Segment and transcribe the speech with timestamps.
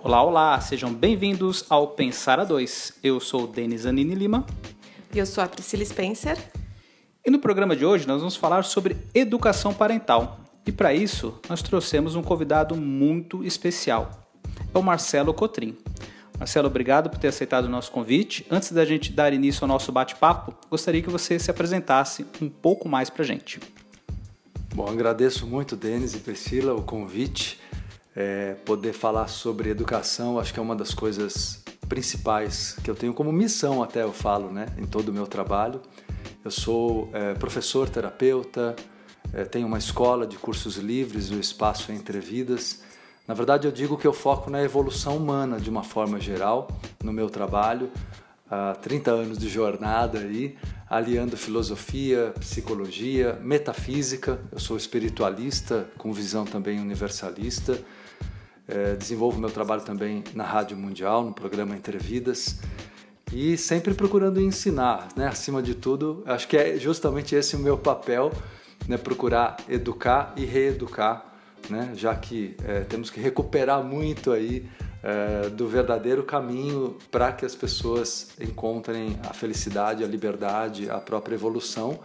[0.00, 2.92] Olá, olá, sejam bem-vindos ao Pensar a Dois.
[3.02, 4.46] Eu sou o Denis Anini Lima.
[5.12, 6.38] E eu sou a Priscila Spencer.
[7.26, 10.38] E no programa de hoje nós vamos falar sobre educação parental.
[10.64, 14.30] E para isso nós trouxemos um convidado muito especial.
[14.72, 15.76] É o Marcelo Cotrim.
[16.38, 18.46] Marcelo, obrigado por ter aceitado o nosso convite.
[18.48, 22.88] Antes da gente dar início ao nosso bate-papo, gostaria que você se apresentasse um pouco
[22.88, 23.58] mais para a gente.
[24.72, 27.58] Bom, agradeço muito, Denis e Priscila, o convite.
[28.20, 33.14] É, poder falar sobre educação, acho que é uma das coisas principais que eu tenho
[33.14, 35.80] como missão, até eu falo, né, em todo o meu trabalho.
[36.44, 38.74] Eu sou é, professor, terapeuta,
[39.32, 42.82] é, tenho uma escola de cursos livres, o Espaço Entre Vidas.
[43.24, 46.66] Na verdade, eu digo que eu foco na evolução humana de uma forma geral
[47.00, 47.88] no meu trabalho.
[48.50, 50.56] Há 30 anos de jornada aí,
[50.90, 54.40] aliando filosofia, psicologia, metafísica.
[54.50, 57.78] Eu sou espiritualista com visão também universalista.
[58.68, 62.60] É, desenvolvo meu trabalho também na Rádio Mundial, no programa Entrevidas
[63.32, 65.26] e sempre procurando ensinar, né?
[65.26, 68.30] Acima de tudo, acho que é justamente esse o meu papel,
[68.86, 68.96] né?
[68.96, 71.32] Procurar educar e reeducar,
[71.68, 71.92] né?
[71.94, 74.68] Já que é, temos que recuperar muito aí
[75.02, 81.34] é, do verdadeiro caminho para que as pessoas encontrem a felicidade, a liberdade, a própria
[81.34, 82.00] evolução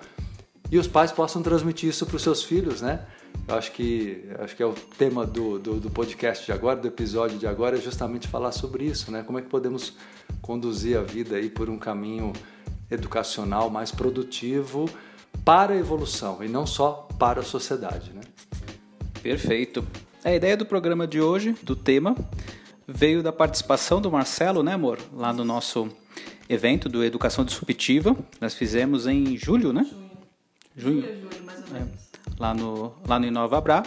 [0.71, 3.05] e os pais possam transmitir isso para os seus filhos, né?
[3.47, 6.87] Eu acho que, acho que é o tema do, do, do, podcast de agora, do
[6.87, 9.21] episódio de agora, é justamente falar sobre isso, né?
[9.21, 9.95] Como é que podemos
[10.41, 12.31] conduzir a vida aí por um caminho
[12.89, 14.89] educacional mais produtivo
[15.43, 18.21] para a evolução e não só para a sociedade, né?
[19.21, 19.85] Perfeito.
[20.23, 22.15] A ideia do programa de hoje, do tema,
[22.87, 24.99] veio da participação do Marcelo, né, amor?
[25.13, 25.89] Lá no nosso
[26.47, 28.15] evento do Educação Disruptiva.
[28.39, 29.85] Nós fizemos em julho, né?
[30.75, 31.01] Junho.
[31.01, 31.93] Julho, julho mais ou menos.
[31.99, 32.02] É
[32.39, 33.83] lá no, lá no Inova Bra.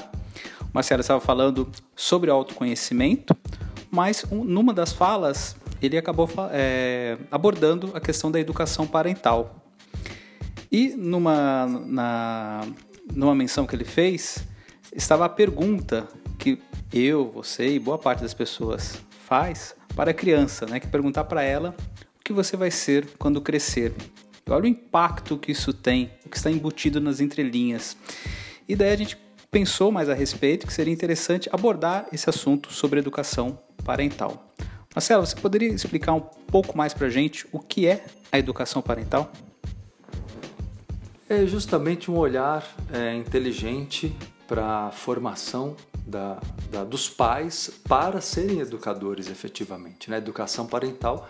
[0.63, 3.37] O Marcelo estava falando sobre autoconhecimento,
[3.91, 9.63] mas um, numa das falas ele acabou é, abordando a questão da educação parental.
[10.71, 12.67] E numa, na,
[13.15, 14.47] numa menção que ele fez,
[14.95, 16.61] estava a pergunta que
[16.93, 20.81] eu, você e boa parte das pessoas faz para a criança, né?
[20.81, 21.75] Que perguntar para ela
[22.19, 23.95] o que você vai ser quando crescer.
[24.49, 27.97] Olha o impacto que isso tem, o que está embutido nas entrelinhas.
[28.69, 29.17] E daí a gente
[29.51, 34.53] pensou mais a respeito que seria interessante abordar esse assunto sobre educação parental.
[34.95, 38.81] Marcelo, você poderia explicar um pouco mais para a gente o que é a educação
[38.83, 39.31] parental?
[41.29, 44.17] É justamente um olhar é, inteligente
[44.47, 45.77] para a formação
[46.07, 46.41] da,
[46.71, 50.11] da, dos pais para serem educadores efetivamente.
[50.11, 50.19] Né?
[50.19, 51.29] Educação parental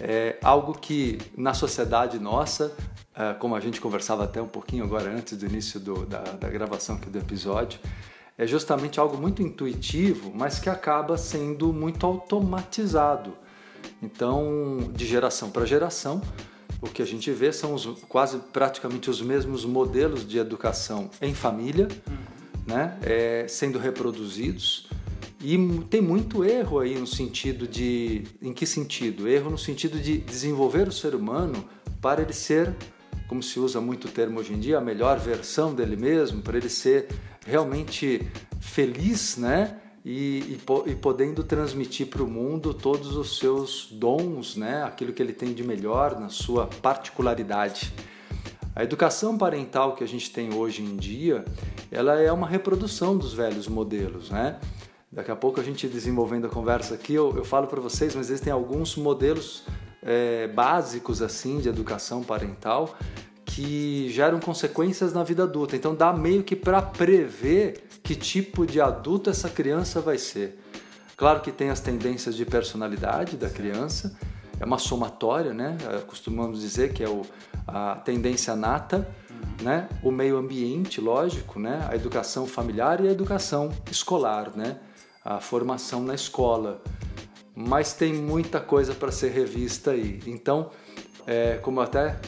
[0.00, 2.74] é algo que na sociedade nossa,
[3.14, 6.48] é, como a gente conversava até um pouquinho agora antes do início do, da, da
[6.48, 7.78] gravação aqui do episódio,
[8.38, 13.36] é justamente algo muito intuitivo, mas que acaba sendo muito automatizado.
[14.02, 16.22] Então, de geração para geração,
[16.80, 21.34] o que a gente vê são os, quase praticamente os mesmos modelos de educação em
[21.34, 22.16] família, uhum.
[22.66, 24.88] né, é, sendo reproduzidos
[25.42, 25.56] e
[25.88, 28.24] tem muito erro aí no sentido de.
[28.42, 29.26] Em que sentido?
[29.26, 31.64] Erro no sentido de desenvolver o ser humano
[32.00, 32.74] para ele ser,
[33.26, 36.58] como se usa muito o termo hoje em dia, a melhor versão dele mesmo, para
[36.58, 37.08] ele ser
[37.46, 38.28] realmente
[38.60, 39.78] feliz, né?
[40.04, 44.82] E, e, e podendo transmitir para o mundo todos os seus dons, né?
[44.82, 47.92] Aquilo que ele tem de melhor na sua particularidade.
[48.76, 51.44] A educação parental que a gente tem hoje em dia,
[51.90, 54.58] ela é uma reprodução dos velhos modelos, né?
[55.12, 58.30] Daqui a pouco a gente desenvolvendo a conversa aqui, eu, eu falo para vocês, mas
[58.30, 59.64] existem alguns modelos
[60.00, 62.96] é, básicos assim de educação parental
[63.44, 65.74] que geram consequências na vida adulta.
[65.74, 70.60] Então dá meio que para prever que tipo de adulto essa criança vai ser.
[71.16, 74.16] Claro que tem as tendências de personalidade da criança,
[74.60, 75.76] é uma somatória, né?
[75.88, 77.22] É, costumamos dizer que é o,
[77.66, 79.08] a tendência nata,
[79.60, 79.88] né?
[80.04, 81.84] O meio ambiente, lógico, né?
[81.90, 84.78] A educação familiar e a educação escolar, né?
[85.24, 86.82] A formação na escola,
[87.54, 90.20] mas tem muita coisa para ser revista aí.
[90.26, 90.70] Então,
[91.26, 92.18] é, como eu até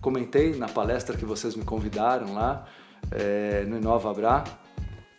[0.00, 2.66] comentei na palestra que vocês me convidaram lá
[3.10, 4.44] é, no Inova Bra,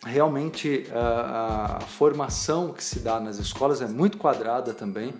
[0.04, 5.12] realmente a, a, formação que se dá nas escolas é muito quadrada também.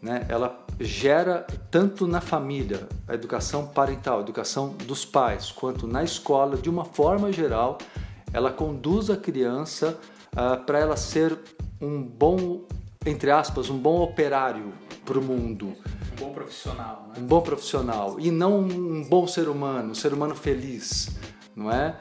[0.00, 0.24] Né?
[0.28, 6.56] Ela gera tanto na família, a educação parental, a educação dos pais, quanto na escola,
[6.56, 7.78] de uma forma geral,
[8.32, 9.98] ela conduz a criança
[10.34, 11.38] uh, ah, para ela ser
[11.80, 12.66] um bom,
[13.06, 14.72] entre aspas, um bom operário
[15.04, 15.74] para o mundo.
[16.12, 17.14] Um bom profissional, né?
[17.18, 18.16] Um bom profissional.
[18.20, 21.10] E não um bom ser humano, um ser humano feliz,
[21.54, 21.96] não é?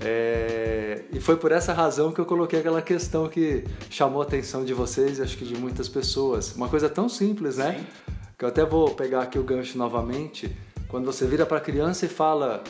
[0.00, 4.64] É, e foi por essa razão que eu coloquei aquela questão que chamou a atenção
[4.64, 6.54] de vocês e acho que de muitas pessoas.
[6.54, 7.78] Uma coisa tão simples, né?
[7.78, 8.14] Sim.
[8.38, 10.54] Que eu até vou pegar aqui o gancho novamente.
[10.88, 12.62] Quando você vira para a criança e fala: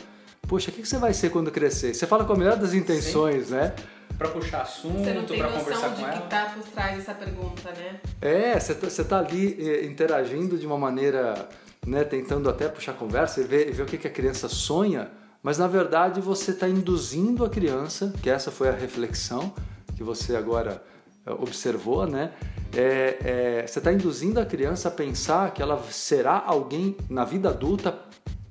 [0.47, 1.93] Poxa, o que você vai ser quando crescer?
[1.93, 3.55] Você fala com a melhor das intenções, Sim.
[3.55, 3.75] né?
[4.17, 6.11] Para puxar assunto, para conversar com ela.
[6.11, 7.99] Você que tá por trás dessa pergunta, né?
[8.21, 11.47] É, você tá, tá ali eh, interagindo de uma maneira,
[11.85, 15.11] né, tentando até puxar conversa e ver, ver o que, que a criança sonha
[15.47, 19.53] mas na verdade você está induzindo a criança, que essa foi a reflexão
[19.95, 20.83] que você agora
[21.25, 22.33] eh, observou, né?
[22.75, 23.17] É,
[23.61, 27.97] é, você está induzindo a criança a pensar que ela será alguém na vida adulta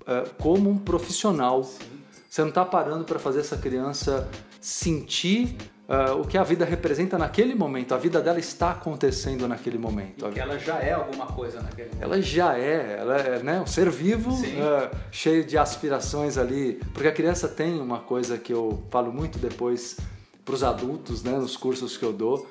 [0.06, 1.64] é, como um profissional.
[1.64, 1.85] Sim.
[2.31, 4.26] Você não está parando para fazer essa criança
[4.67, 5.57] sentir
[5.89, 7.95] uh, o que a vida representa naquele momento.
[7.95, 10.27] A vida dela está acontecendo naquele momento.
[10.35, 12.03] Ela já é alguma coisa naquele momento.
[12.03, 16.81] Ela já é, ela é né, um ser vivo, uh, cheio de aspirações ali.
[16.93, 19.99] Porque a criança tem uma coisa que eu falo muito depois
[20.45, 22.49] para os adultos, né, nos cursos que eu dou,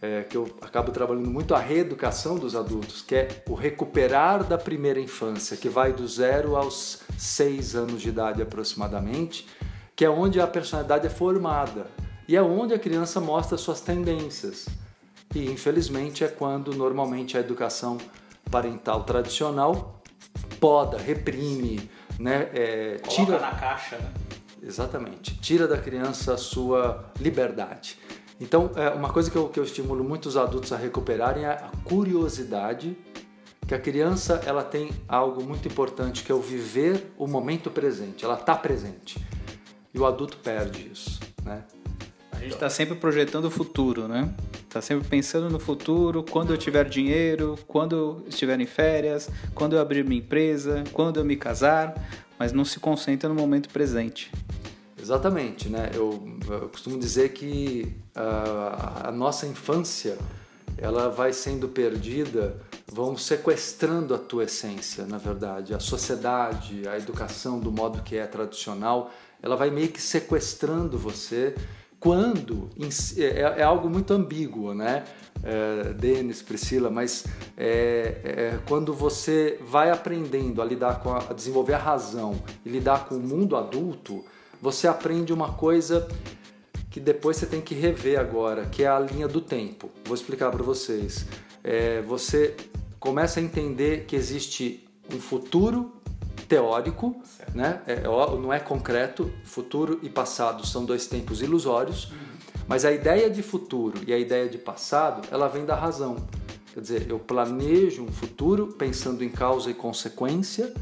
[0.00, 4.56] é, que eu acabo trabalhando muito a reeducação dos adultos, que é o recuperar da
[4.56, 9.48] primeira infância, que vai do zero aos seis anos de idade aproximadamente,
[9.96, 11.86] que é onde a personalidade é formada
[12.28, 14.68] e é onde a criança mostra suas tendências.
[15.34, 17.96] E infelizmente é quando normalmente a educação
[18.50, 20.02] parental tradicional
[20.60, 24.12] poda, reprime, né, é, tira na caixa, né?
[24.62, 27.98] Exatamente, tira da criança a sua liberdade.
[28.40, 31.70] Então, é, uma coisa que eu, que eu estimulo muitos adultos a recuperarem é a
[31.84, 32.96] curiosidade
[33.66, 38.24] que a criança ela tem algo muito importante que é o viver o momento presente.
[38.24, 39.18] Ela está presente
[39.96, 41.64] e o adulto perde isso, né?
[42.30, 44.30] A gente está sempre projetando o futuro, né?
[44.68, 49.74] Está sempre pensando no futuro, quando eu tiver dinheiro, quando eu estiver em férias, quando
[49.74, 51.94] eu abrir minha empresa, quando eu me casar,
[52.38, 54.30] mas não se concentra no momento presente.
[55.00, 55.90] Exatamente, né?
[55.94, 60.18] Eu, eu costumo dizer que uh, a nossa infância
[60.78, 62.56] ela vai sendo perdida,
[62.86, 65.74] vão sequestrando a tua essência, na verdade.
[65.74, 69.10] A sociedade, a educação do modo que é tradicional,
[69.42, 71.54] ela vai meio que sequestrando você
[71.98, 72.68] quando
[73.16, 75.04] é, é, é algo muito ambíguo, né?
[75.42, 77.24] É, Denis, Priscila, mas
[77.56, 82.68] é, é, quando você vai aprendendo a lidar com a, a desenvolver a razão e
[82.68, 84.24] lidar com o mundo adulto,
[84.60, 86.06] você aprende uma coisa
[86.96, 89.90] que depois você tem que rever agora, que é a linha do tempo.
[90.06, 91.26] Vou explicar para vocês.
[91.62, 92.56] É, você
[92.98, 95.92] começa a entender que existe um futuro
[96.48, 97.14] teórico,
[97.54, 97.82] né?
[97.86, 99.30] É, não é concreto.
[99.44, 102.16] Futuro e passado são dois tempos ilusórios, uhum.
[102.66, 106.16] mas a ideia de futuro e a ideia de passado, ela vem da razão.
[106.72, 110.72] Quer dizer, eu planejo um futuro pensando em causa e consequência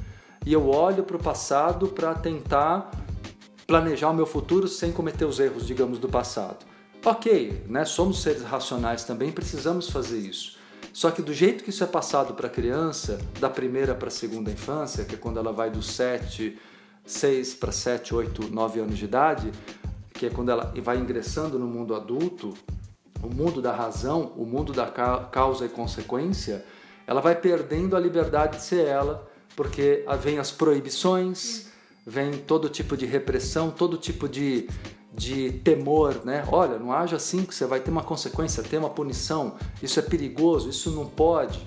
[0.47, 3.04] e eu olho para o passado para tentar
[3.67, 6.65] planejar o meu futuro sem cometer os erros, digamos, do passado.
[7.05, 7.85] Ok, né?
[7.85, 10.57] somos seres racionais também, precisamos fazer isso.
[10.93, 14.11] Só que do jeito que isso é passado para a criança, da primeira para a
[14.11, 16.59] segunda infância, que é quando ela vai dos 7,
[17.05, 19.53] 6 para 7, 8, 9 anos de idade,
[20.13, 22.55] que é quando ela vai ingressando no mundo adulto,
[23.23, 26.65] o mundo da razão, o mundo da causa e consequência,
[27.07, 31.67] ela vai perdendo a liberdade de ser ela, porque vem as proibições,
[32.07, 34.69] vem todo tipo de repressão, todo tipo de
[35.15, 36.45] de temor, né?
[36.51, 40.03] Olha, não haja assim que você vai ter uma consequência, ter uma punição, isso é
[40.03, 41.65] perigoso, isso não pode.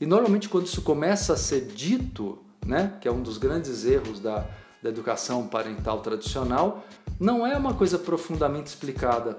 [0.00, 4.18] E normalmente quando isso começa a ser dito, né, que é um dos grandes erros
[4.18, 4.46] da,
[4.82, 6.84] da educação parental tradicional,
[7.20, 9.38] não é uma coisa profundamente explicada,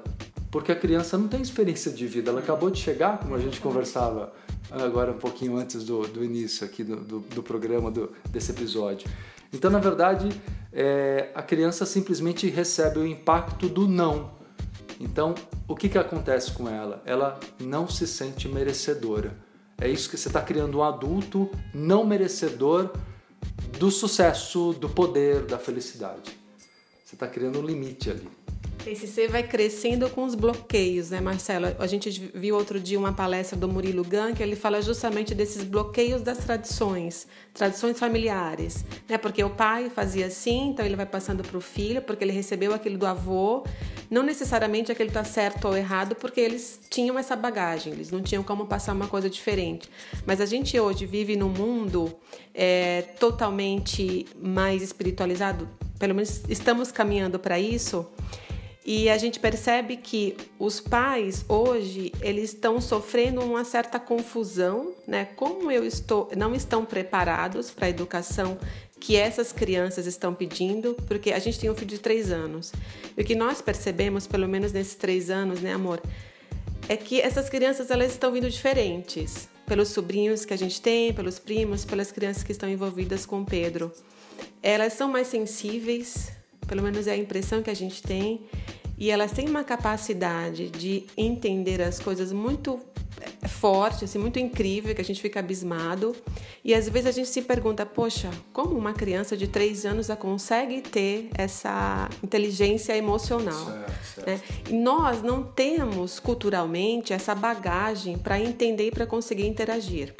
[0.52, 3.60] porque a criança não tem experiência de vida, ela acabou de chegar, como a gente
[3.60, 4.32] conversava
[4.72, 9.10] agora um pouquinho antes do, do início aqui do, do, do programa, do, desse episódio.
[9.54, 10.30] Então, na verdade,
[10.72, 14.32] é, a criança simplesmente recebe o impacto do não.
[15.00, 15.36] Então,
[15.68, 17.02] o que, que acontece com ela?
[17.06, 19.38] Ela não se sente merecedora.
[19.80, 22.92] É isso que você está criando um adulto não merecedor
[23.78, 26.36] do sucesso, do poder, da felicidade.
[27.06, 28.28] Você está criando um limite ali.
[28.88, 31.68] Esse ser vai crescendo com os bloqueios, né, Marcelo?
[31.78, 35.62] A gente viu outro dia uma palestra do Murilo Gun que ele fala justamente desses
[35.66, 39.18] bloqueios das tradições, tradições familiares, né?
[39.18, 42.74] Porque o pai fazia assim, então ele vai passando para o filho, porque ele recebeu
[42.74, 43.66] aquilo do avô.
[44.10, 48.42] Não necessariamente aquele está certo ou errado, porque eles tinham essa bagagem, eles não tinham
[48.42, 49.90] como passar uma coisa diferente.
[50.26, 52.16] Mas a gente hoje vive num mundo
[52.54, 55.68] é, totalmente mais espiritualizado,
[56.00, 58.08] pelo menos estamos caminhando para isso.
[58.88, 65.26] E a gente percebe que os pais hoje eles estão sofrendo uma certa confusão, né?
[65.36, 68.58] Como eu estou, não estão preparados para a educação
[68.98, 72.72] que essas crianças estão pedindo, porque a gente tem um filho de três anos.
[73.18, 76.02] E o que nós percebemos, pelo menos nesses três anos, né, amor,
[76.88, 79.50] é que essas crianças elas estão vindo diferentes.
[79.66, 83.92] Pelos sobrinhos que a gente tem, pelos primos, pelas crianças que estão envolvidas com Pedro.
[84.64, 86.32] Elas são mais sensíveis,
[86.68, 88.42] pelo menos é a impressão que a gente tem,
[88.98, 92.80] e elas têm uma capacidade de entender as coisas muito
[93.44, 96.16] é forte, assim, muito incrível, que a gente fica abismado.
[96.64, 100.82] E às vezes a gente se pergunta, poxa, como uma criança de três anos consegue
[100.82, 103.66] ter essa inteligência emocional?
[103.66, 104.28] Certo, certo.
[104.28, 104.42] Né?
[104.70, 110.14] E nós não temos culturalmente essa bagagem para entender e para conseguir interagir.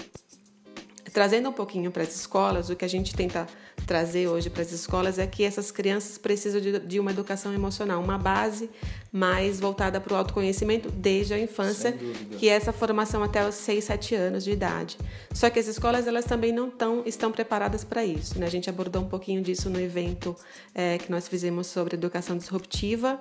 [1.14, 3.48] Trazendo um pouquinho para as escolas, o que a gente tenta
[3.86, 8.02] trazer hoje para as escolas é que essas crianças precisam de, de uma educação emocional,
[8.02, 8.70] uma base
[9.12, 11.94] mais voltada para o autoconhecimento desde a infância,
[12.38, 14.98] que é essa formação até os 6, 7 anos de idade.
[15.32, 18.38] Só que as escolas elas também não tão, estão preparadas para isso.
[18.40, 18.46] Né?
[18.46, 20.36] A gente abordou um pouquinho disso no evento
[20.76, 23.18] é, que nós fizemos sobre educação disruptiva.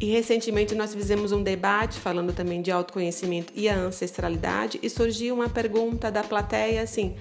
[0.00, 5.34] E recentemente nós fizemos um debate falando também de autoconhecimento e a ancestralidade e surgiu
[5.34, 7.16] uma pergunta da plateia assim: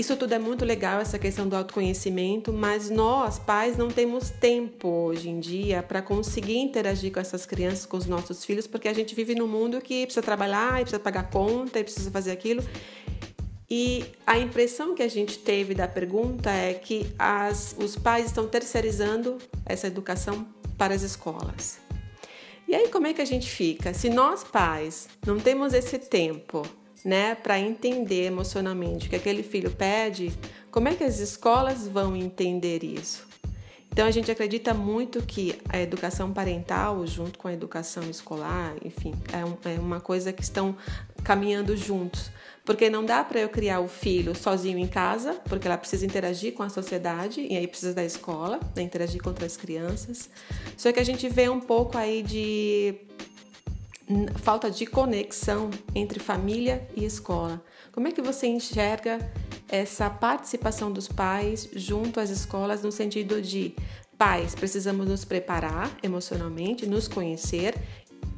[0.00, 4.88] isso tudo é muito legal, essa questão do autoconhecimento, mas nós, pais, não temos tempo
[4.88, 8.94] hoje em dia para conseguir interagir com essas crianças, com os nossos filhos, porque a
[8.94, 12.64] gente vive num mundo que precisa trabalhar, precisa pagar conta, precisa fazer aquilo.
[13.68, 18.48] E a impressão que a gente teve da pergunta é que as, os pais estão
[18.48, 20.46] terceirizando essa educação
[20.78, 21.78] para as escolas.
[22.66, 23.92] E aí, como é que a gente fica?
[23.92, 26.62] Se nós, pais, não temos esse tempo
[27.04, 30.32] né, para entender emocionalmente o que aquele filho pede,
[30.70, 33.28] como é que as escolas vão entender isso?
[33.92, 39.12] Então a gente acredita muito que a educação parental, junto com a educação escolar, enfim,
[39.32, 40.76] é, um, é uma coisa que estão
[41.24, 42.30] caminhando juntos.
[42.64, 46.52] Porque não dá para eu criar o filho sozinho em casa, porque ela precisa interagir
[46.52, 50.30] com a sociedade e aí precisa da escola, né, interagir com outras crianças.
[50.76, 52.94] Só que a gente vê um pouco aí de
[54.36, 57.62] falta de conexão entre família e escola.
[57.92, 59.18] Como é que você enxerga
[59.68, 63.74] essa participação dos pais junto às escolas no sentido de
[64.20, 67.74] pais precisamos nos preparar emocionalmente, nos conhecer,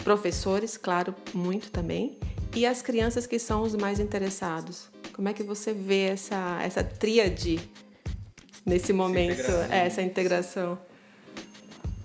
[0.04, 2.18] professores, claro, muito também,
[2.54, 4.88] e as crianças que são os mais interessados.
[5.12, 7.58] Como é que você vê essa essa tríade
[8.64, 9.76] nesse momento, essa integração?
[9.86, 10.91] Essa integração?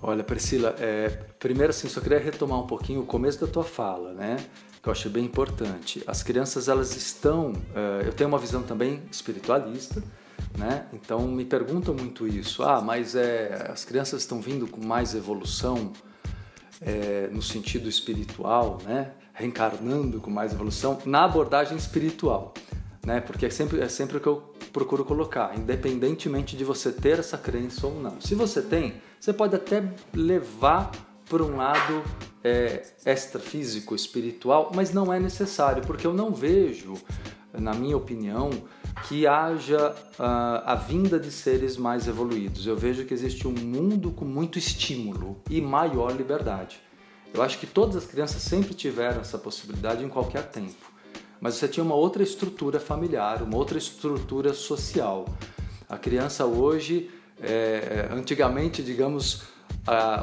[0.00, 4.12] Olha, Priscila, é, primeiro assim, só queria retomar um pouquinho o começo da tua fala,
[4.12, 4.36] né?
[4.80, 6.02] Que eu acho bem importante.
[6.06, 7.52] As crianças, elas estão...
[7.74, 10.02] É, eu tenho uma visão também espiritualista,
[10.56, 10.86] né?
[10.92, 12.62] Então me perguntam muito isso.
[12.62, 15.92] Ah, mas é, as crianças estão vindo com mais evolução
[16.80, 19.12] é, no sentido espiritual, né?
[19.34, 22.54] Reencarnando com mais evolução na abordagem espiritual,
[23.04, 23.20] né?
[23.20, 27.36] Porque é sempre, é sempre o que eu procuro colocar, independentemente de você ter essa
[27.36, 28.20] crença ou não.
[28.20, 29.82] Se você tem, você pode até
[30.14, 30.92] levar
[31.28, 32.04] por um lado
[32.44, 36.94] é, extrafísico, espiritual, mas não é necessário, porque eu não vejo,
[37.52, 38.50] na minha opinião,
[39.08, 42.64] que haja uh, a vinda de seres mais evoluídos.
[42.64, 46.80] Eu vejo que existe um mundo com muito estímulo e maior liberdade.
[47.34, 50.87] Eu acho que todas as crianças sempre tiveram essa possibilidade em qualquer tempo
[51.40, 55.26] mas você tinha uma outra estrutura familiar, uma outra estrutura social.
[55.88, 59.42] A criança hoje, é, antigamente, digamos,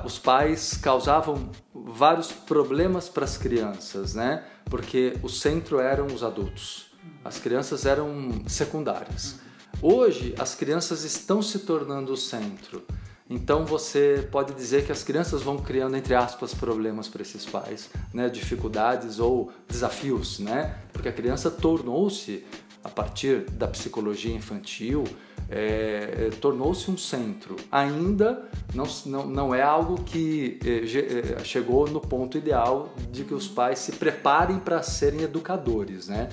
[0.03, 4.43] os pais causavam vários problemas para as crianças, né?
[4.65, 6.88] Porque o centro eram os adultos,
[7.24, 9.39] as crianças eram secundárias.
[9.81, 12.84] Hoje, as crianças estão se tornando o centro.
[13.29, 17.89] Então você pode dizer que as crianças vão criando entre aspas problemas para esses pais,
[18.13, 20.77] né, dificuldades ou desafios, né?
[20.94, 22.46] Porque a criança tornou-se
[22.84, 25.05] a partir da psicologia infantil
[25.50, 27.55] é, tornou-se um centro.
[27.72, 33.48] Ainda não, não, não é algo que é, chegou no ponto ideal de que os
[33.48, 36.29] pais se preparem para serem educadores, né?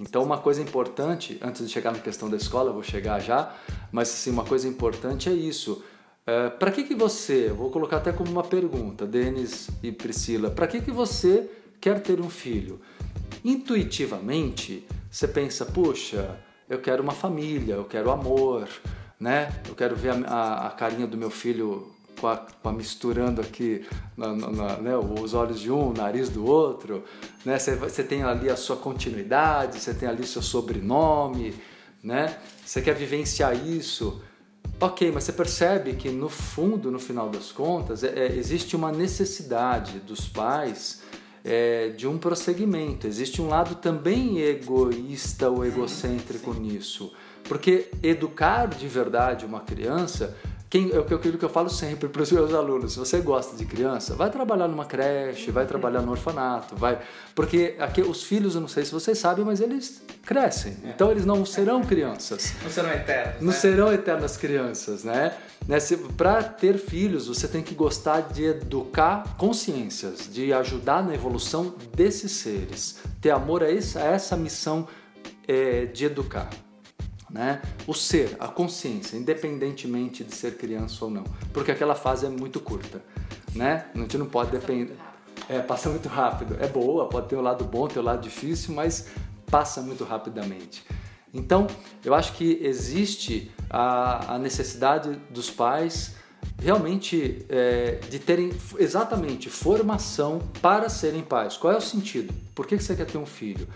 [0.00, 3.54] Então, uma coisa importante, antes de chegar na questão da escola, vou chegar já,
[3.92, 5.84] mas assim, uma coisa importante é isso.
[6.22, 10.68] Uh, para que, que você, vou colocar até como uma pergunta, Denis e Priscila, para
[10.68, 11.50] que, que você
[11.80, 12.80] quer ter um filho?
[13.44, 16.38] Intuitivamente, você pensa, puxa,
[16.68, 18.68] eu quero uma família, eu quero amor,
[19.18, 19.52] né?
[19.68, 23.40] Eu quero ver a, a, a carinha do meu filho com a, com a misturando
[23.40, 23.84] aqui
[24.16, 24.96] na, na, né?
[24.96, 27.02] os olhos de um, o nariz do outro,
[27.44, 27.58] né?
[27.58, 31.52] Você, você tem ali a sua continuidade, você tem ali seu sobrenome,
[32.02, 32.38] né?
[32.64, 34.22] Você quer vivenciar isso.
[34.82, 38.90] Ok, mas você percebe que no fundo, no final das contas, é, é, existe uma
[38.90, 41.02] necessidade dos pais
[41.44, 43.06] é, de um prosseguimento.
[43.06, 47.12] Existe um lado também egoísta ou egocêntrico nisso.
[47.44, 50.36] Porque educar de verdade uma criança
[50.72, 52.94] quem, é aquilo que eu falo sempre para os meus alunos.
[52.94, 56.98] Se você gosta de criança, vai trabalhar numa creche, vai trabalhar no orfanato, vai.
[57.34, 60.74] Porque aqui, os filhos, eu não sei se vocês sabem, mas eles crescem.
[60.82, 60.88] É.
[60.88, 62.54] Então eles não serão crianças.
[62.62, 63.40] Não serão eternos.
[63.42, 63.52] Não né?
[63.52, 65.36] serão eternas crianças, né?
[65.68, 65.76] né?
[66.16, 72.32] Para ter filhos, você tem que gostar de educar consciências, de ajudar na evolução desses
[72.32, 74.88] seres, ter amor a essa, a essa missão
[75.46, 76.48] é, de educar
[77.32, 77.62] né?
[77.86, 82.60] O ser, a consciência, independentemente de ser criança ou não, porque aquela fase é muito
[82.60, 83.02] curta,
[83.54, 83.86] né?
[83.94, 84.96] A gente não pode depender.
[85.48, 86.56] É, passa muito rápido.
[86.60, 89.08] É boa, pode ter o um lado bom, ter o um lado difícil, mas
[89.50, 90.84] passa muito rapidamente.
[91.34, 91.66] Então,
[92.04, 96.14] eu acho que existe a, a necessidade dos pais
[96.58, 101.56] realmente é, de terem exatamente formação para serem pais.
[101.56, 102.32] Qual é o sentido?
[102.54, 103.66] Por que você quer ter um filho?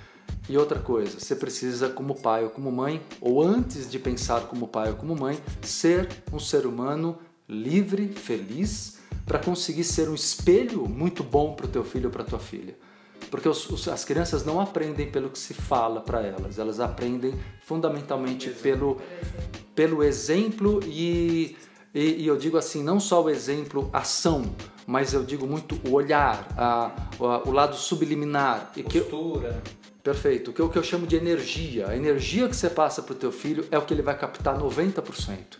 [0.49, 4.69] E outra coisa, você precisa, como pai ou como mãe, ou antes de pensar como
[4.69, 7.19] pai ou como mãe, ser um ser humano
[7.49, 12.23] livre, feliz, para conseguir ser um espelho muito bom para o teu filho ou para
[12.23, 12.77] tua filha.
[13.31, 17.35] Porque os, os, as crianças não aprendem pelo que se fala para elas, elas aprendem
[17.65, 19.01] fundamentalmente pelo,
[19.75, 21.57] pelo exemplo e,
[21.93, 24.45] e, e, eu digo assim, não só o exemplo, ação,
[24.87, 28.71] mas eu digo muito o olhar, a, a, o lado subliminar.
[28.75, 29.63] Postura.
[29.65, 30.53] Que, Perfeito.
[30.53, 31.89] O que, o que eu chamo de energia.
[31.89, 34.57] A energia que você passa para o teu filho é o que ele vai captar
[34.57, 35.59] 90%,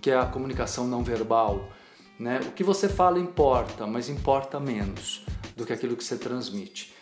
[0.00, 1.68] que é a comunicação não verbal.
[2.16, 2.38] Né?
[2.46, 5.26] O que você fala importa, mas importa menos
[5.56, 6.94] do que aquilo que você transmite.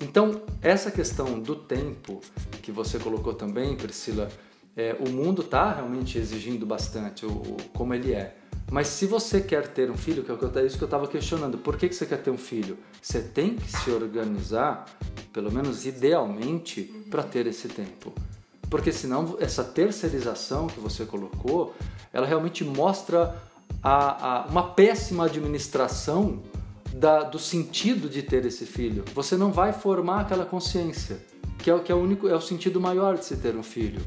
[0.00, 2.20] Então, essa questão do tempo
[2.60, 4.28] que você colocou também, Priscila,
[4.76, 8.34] é, o mundo está realmente exigindo bastante o, o, como ele é.
[8.70, 11.76] Mas se você quer ter um filho, que é isso que eu estava questionando, por
[11.76, 12.78] que, que você quer ter um filho?
[13.02, 14.86] Você tem que se organizar,
[15.32, 18.14] pelo menos idealmente, para ter esse tempo.
[18.70, 21.74] Porque senão essa terceirização que você colocou,
[22.12, 23.36] ela realmente mostra
[23.82, 26.40] a, a, uma péssima administração
[26.94, 29.04] da, do sentido de ter esse filho.
[29.14, 31.20] Você não vai formar aquela consciência,
[31.58, 33.64] que é o que é o único, é o sentido maior de se ter um
[33.64, 34.00] filho.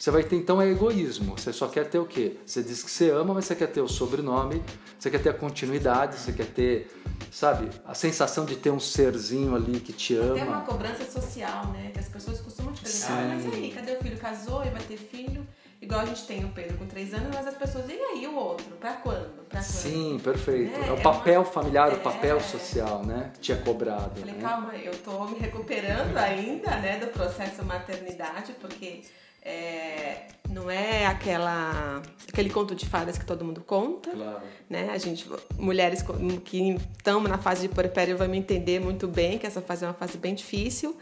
[0.00, 1.36] Você vai ter então é egoísmo.
[1.36, 2.38] Você só quer ter o quê?
[2.46, 4.62] Você diz que você ama, mas você quer ter o sobrenome,
[4.98, 6.90] você quer ter a continuidade, você quer ter,
[7.30, 10.34] sabe, a sensação de ter um serzinho ali que te ama.
[10.36, 11.90] Tem uma cobrança social, né?
[11.92, 14.16] Que as pessoas costumam te perguntar, ah, mas e aí, cadê o filho?
[14.16, 15.46] Casou e vai ter filho?
[15.82, 18.34] Igual a gente tem o Pedro com três anos, mas as pessoas, e aí o
[18.34, 18.74] outro?
[18.76, 19.44] Pra quando?
[19.50, 19.64] Pra quando?
[19.64, 20.80] Sim, perfeito.
[20.80, 21.50] É, é o é papel uma...
[21.50, 23.32] familiar, é, o papel social, né?
[23.38, 24.18] Tinha cobrado.
[24.18, 24.40] Falei, né?
[24.40, 29.02] calma, eu tô me recuperando ainda, né, do processo maternidade, porque
[29.42, 34.40] é, não é aquela aquele conto de fadas que todo mundo conta, claro.
[34.68, 34.90] né?
[34.90, 36.04] A gente mulheres
[36.44, 39.88] que estão na fase de puerpério vão me entender muito bem que essa fase é
[39.88, 40.96] uma fase bem difícil.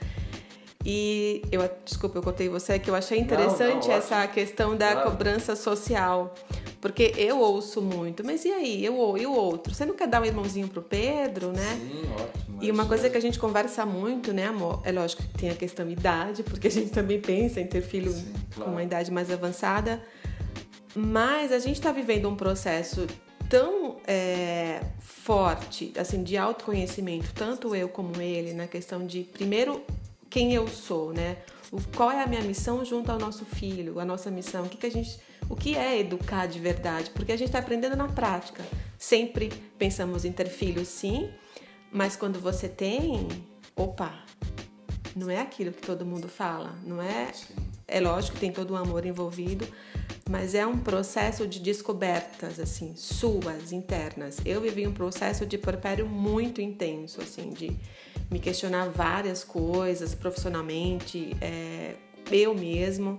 [0.85, 4.93] E eu desculpa, eu contei você que eu achei interessante não, não, essa questão da
[4.93, 5.11] claro.
[5.11, 6.35] cobrança social.
[6.81, 8.85] Porque eu ouço muito, mas e aí?
[8.85, 9.75] Eu e o outro?
[9.75, 11.77] Você não quer dar um irmãozinho pro Pedro, né?
[11.81, 12.63] Sim, ótimo.
[12.63, 14.81] E uma coisa que a gente conversa muito, né, amor?
[14.85, 18.13] É lógico que tem a questão idade, porque a gente também pensa em ter filho
[18.13, 18.71] Sim, claro.
[18.71, 20.01] com uma idade mais avançada.
[20.95, 23.07] Mas a gente está vivendo um processo
[23.49, 29.83] tão é, forte, assim, de autoconhecimento, tanto eu como ele, na questão de, primeiro,
[30.39, 31.39] quem eu sou, né?
[31.73, 34.77] O, qual é a minha missão junto ao nosso filho, a nossa missão, o que,
[34.77, 35.19] que a gente
[35.51, 38.63] o que é educar de verdade, porque a gente está aprendendo na prática.
[38.97, 41.29] Sempre pensamos em ter filhos, sim,
[41.91, 43.27] mas quando você tem,
[43.75, 44.15] opa,
[45.17, 47.33] não é aquilo que todo mundo fala, não é?
[47.33, 47.55] Sim.
[47.89, 49.67] É lógico que tem todo o amor envolvido,
[50.31, 54.37] mas é um processo de descobertas, assim, suas, internas.
[54.45, 57.77] Eu vivi um processo de porpério muito intenso, assim, de
[58.31, 61.95] me questionar várias coisas profissionalmente, é,
[62.31, 63.19] eu mesmo.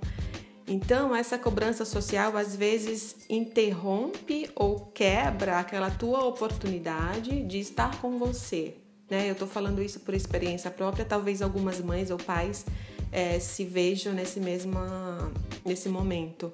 [0.67, 8.19] Então, essa cobrança social às vezes interrompe ou quebra aquela tua oportunidade de estar com
[8.19, 8.75] você.
[9.09, 9.27] Né?
[9.27, 12.65] Eu estou falando isso por experiência própria, talvez algumas mães ou pais
[13.11, 14.77] é, se vejam nesse mesmo
[15.65, 16.53] nesse momento.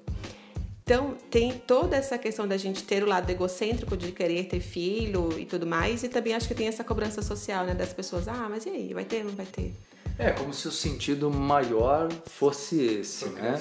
[0.87, 5.33] Então, tem toda essa questão da gente ter o lado egocêntrico de querer ter filho
[5.35, 8.27] e tudo mais, e também acho que tem essa cobrança social, né, das pessoas.
[8.27, 9.73] Ah, mas e aí, vai ter, não vai ter?
[10.19, 13.59] É, como se o sentido maior fosse esse, né?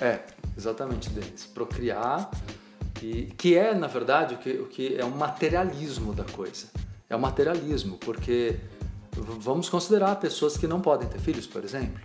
[0.00, 0.18] É,
[0.58, 1.46] exatamente, Denis.
[1.46, 2.28] Procriar,
[3.00, 6.66] e, que é, na verdade, o que, o que é um materialismo da coisa.
[7.08, 8.56] É um materialismo, porque
[9.14, 12.00] vamos considerar pessoas que não podem ter filhos, por exemplo.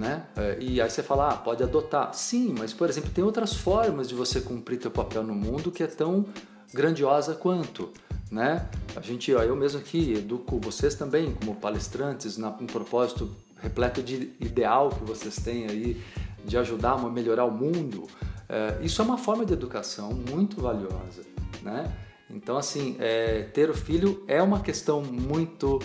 [0.00, 0.24] Né?
[0.34, 2.14] É, e aí você fala, ah, pode adotar.
[2.14, 5.82] Sim, mas, por exemplo, tem outras formas de você cumprir teu papel no mundo que
[5.82, 6.24] é tão
[6.72, 7.90] grandiosa quanto.
[8.32, 8.66] Né?
[8.96, 14.32] A gente, eu mesmo aqui educo vocês também como palestrantes na, um propósito repleto de
[14.40, 16.02] ideal que vocês têm aí
[16.46, 18.06] de ajudar a melhorar o mundo,
[18.48, 21.22] é, isso é uma forma de educação muito valiosa,
[21.60, 21.94] né?
[22.32, 25.78] Então, assim, é, ter o filho é uma questão muito.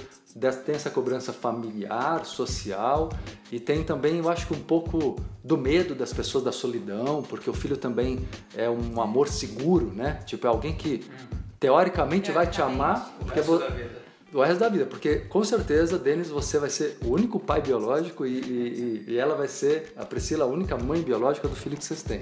[0.65, 3.10] tem essa cobrança familiar, social,
[3.51, 7.49] e tem também, eu acho que um pouco do medo das pessoas da solidão, porque
[7.49, 10.21] o filho também é um amor seguro, né?
[10.25, 11.03] Tipo, é alguém que
[11.60, 13.15] teoricamente, vai te amar.
[13.21, 14.05] O resto da vida.
[14.34, 18.25] O resto da vida, porque com certeza, Denis, você vai ser o único pai biológico
[18.25, 21.86] e, e, e ela vai ser, a Priscila, a única mãe biológica do filho que
[21.86, 22.19] vocês têm.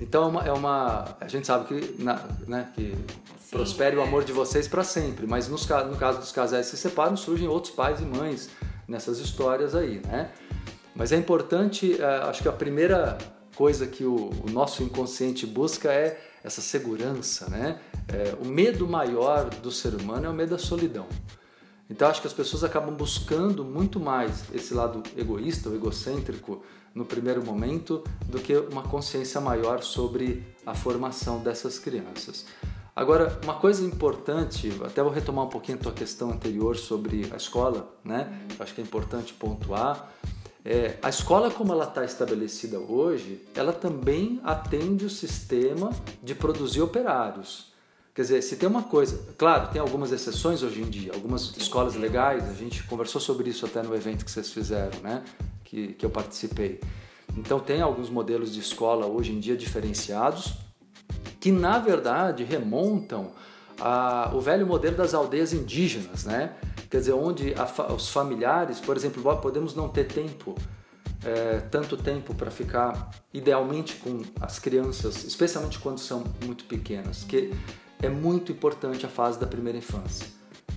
[0.00, 2.94] Então é uma, é uma a gente sabe que, na, né, que
[3.40, 3.98] Sim, prospere é.
[3.98, 7.16] o amor de vocês para sempre, mas nos, no caso dos casais que se separam,
[7.16, 8.50] surgem outros pais e mães
[8.88, 10.30] nessas histórias aí, né?
[10.94, 13.16] Mas é importante, é, acho que a primeira
[13.54, 17.80] coisa que o, o nosso inconsciente busca é essa segurança, né?
[18.08, 21.06] É, o medo maior do ser humano é o medo da solidão.
[21.88, 26.62] Então acho que as pessoas acabam buscando muito mais esse lado egoísta ou egocêntrico
[26.94, 32.46] no primeiro momento do que uma consciência maior sobre a formação dessas crianças.
[32.94, 37.36] Agora, uma coisa importante, até vou retomar um pouquinho a tua questão anterior sobre a
[37.36, 38.46] escola, né?
[38.60, 40.12] Acho que é importante pontuar.
[40.64, 45.90] É, a escola como ela está estabelecida hoje, ela também atende o sistema
[46.22, 47.71] de produzir operários.
[48.14, 51.94] Quer dizer, se tem uma coisa, claro, tem algumas exceções hoje em dia, algumas escolas
[51.94, 55.24] legais, a gente conversou sobre isso até no evento que vocês fizeram, né?
[55.64, 56.78] Que, que eu participei.
[57.36, 60.52] Então tem alguns modelos de escola hoje em dia diferenciados
[61.40, 63.32] que na verdade remontam
[63.80, 66.54] ao velho modelo das aldeias indígenas, né?
[66.90, 70.54] Quer dizer, onde a, os familiares, por exemplo, podemos não ter tempo,
[71.24, 77.52] é, tanto tempo para ficar idealmente com as crianças, especialmente quando são muito pequenas, que
[78.02, 80.26] é muito importante a fase da primeira infância.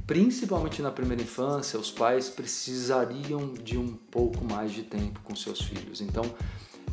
[0.06, 5.60] Principalmente na primeira infância, os pais precisariam de um pouco mais de tempo com seus
[5.60, 6.00] filhos.
[6.00, 6.24] Então,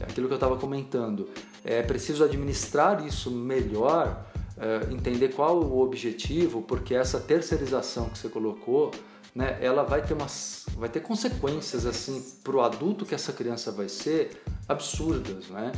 [0.01, 1.29] é aquilo que eu estava comentando,
[1.63, 8.29] é preciso administrar isso melhor, é, entender qual o objetivo, porque essa terceirização que você
[8.31, 8.91] colocou
[9.35, 13.71] né, ela vai ter, umas, vai ter consequências assim para o adulto que essa criança
[13.73, 15.73] vai ser absurdas, né?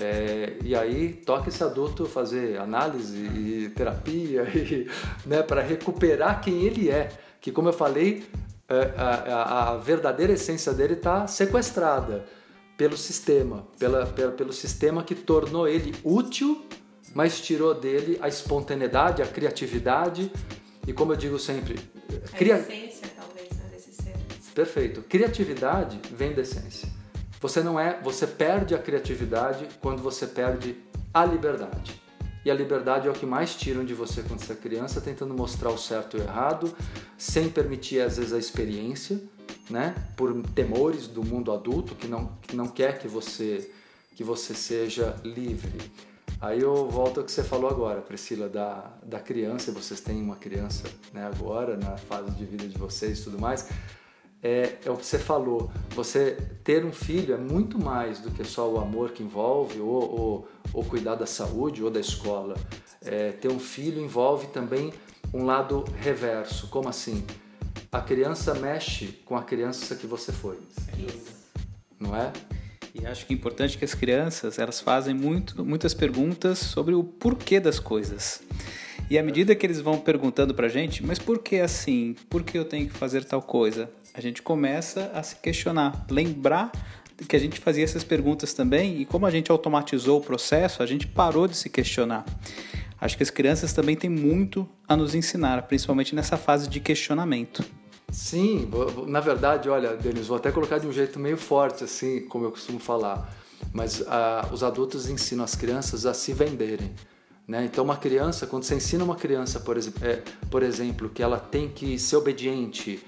[0.00, 4.88] É, e aí toca esse adulto fazer análise e terapia e,
[5.26, 7.08] né, para recuperar quem ele é,
[7.40, 8.24] que como eu falei,
[8.68, 12.26] é, a, a verdadeira essência dele está sequestrada
[12.76, 16.64] pelo sistema, pela, pela, pelo sistema que tornou ele útil,
[17.12, 20.30] mas tirou dele a espontaneidade, a criatividade
[20.86, 21.76] e como eu digo sempre,
[22.36, 22.58] cria...
[24.54, 25.02] Perfeito.
[25.02, 26.88] Criatividade vem da essência.
[27.40, 30.76] Você não é, você perde a criatividade quando você perde
[31.14, 32.00] a liberdade.
[32.44, 35.34] E a liberdade é o que mais tiram de você quando você é criança, tentando
[35.34, 36.74] mostrar o certo e o errado,
[37.16, 39.20] sem permitir às vezes a experiência,
[39.68, 39.94] né?
[40.16, 43.70] Por temores do mundo adulto que não que não quer que você
[44.14, 45.92] que você seja livre.
[46.40, 50.36] Aí eu volto ao que você falou agora, Priscila, da, da criança, vocês têm uma
[50.36, 53.68] criança né, agora, na fase de vida de vocês e tudo mais
[54.42, 55.70] é, é o que você falou.
[55.90, 59.88] Você ter um filho é muito mais do que só o amor que envolve, ou,
[59.88, 62.54] ou, ou cuidar da saúde ou da escola.
[63.04, 64.92] É, ter um filho envolve também
[65.32, 66.68] um lado reverso.
[66.68, 67.24] Como assim?
[67.90, 70.58] A criança mexe com a criança que você foi.
[71.98, 72.32] Não é?
[72.94, 77.04] E acho que é importante que as crianças elas fazem muito, muitas perguntas sobre o
[77.04, 78.42] porquê das coisas.
[79.10, 82.14] E à medida que eles vão perguntando pra gente, mas por que assim?
[82.28, 83.90] Por que eu tenho que fazer tal coisa?
[84.18, 86.72] A gente começa a se questionar, lembrar
[87.28, 90.86] que a gente fazia essas perguntas também e como a gente automatizou o processo, a
[90.86, 92.26] gente parou de se questionar.
[93.00, 97.64] Acho que as crianças também têm muito a nos ensinar, principalmente nessa fase de questionamento.
[98.10, 98.68] Sim,
[99.06, 102.50] na verdade, olha, Denis, vou até colocar de um jeito meio forte, assim, como eu
[102.50, 103.32] costumo falar,
[103.72, 106.90] mas uh, os adultos ensinam as crianças a se venderem.
[107.46, 107.64] Né?
[107.64, 111.38] Então, uma criança, quando você ensina uma criança, por exemplo, é, por exemplo que ela
[111.38, 113.00] tem que ser obediente,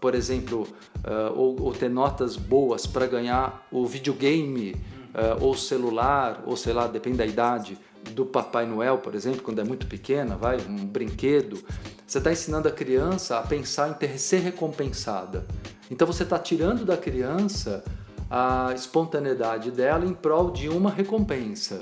[0.00, 0.62] por exemplo,
[0.98, 6.72] uh, ou, ou, ter notas boas para ganhar o videogame, uh, ou celular, ou sei
[6.72, 7.78] lá, depende da idade,
[8.12, 11.62] do Papai Noel, por exemplo, quando é muito pequena, vai, um brinquedo.
[12.06, 15.46] Você está ensinando a criança a pensar em ter, ser recompensada.
[15.90, 17.84] Então você está tirando da criança
[18.30, 21.80] a espontaneidade dela em prol de uma recompensa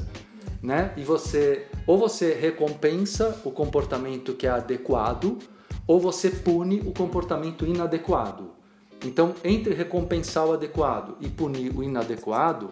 [0.63, 0.93] né?
[0.97, 5.39] E você ou você recompensa o comportamento que é adequado,
[5.89, 8.53] ou você pune o comportamento inadequado.
[9.05, 12.71] Então, entre recompensar o adequado e punir o inadequado,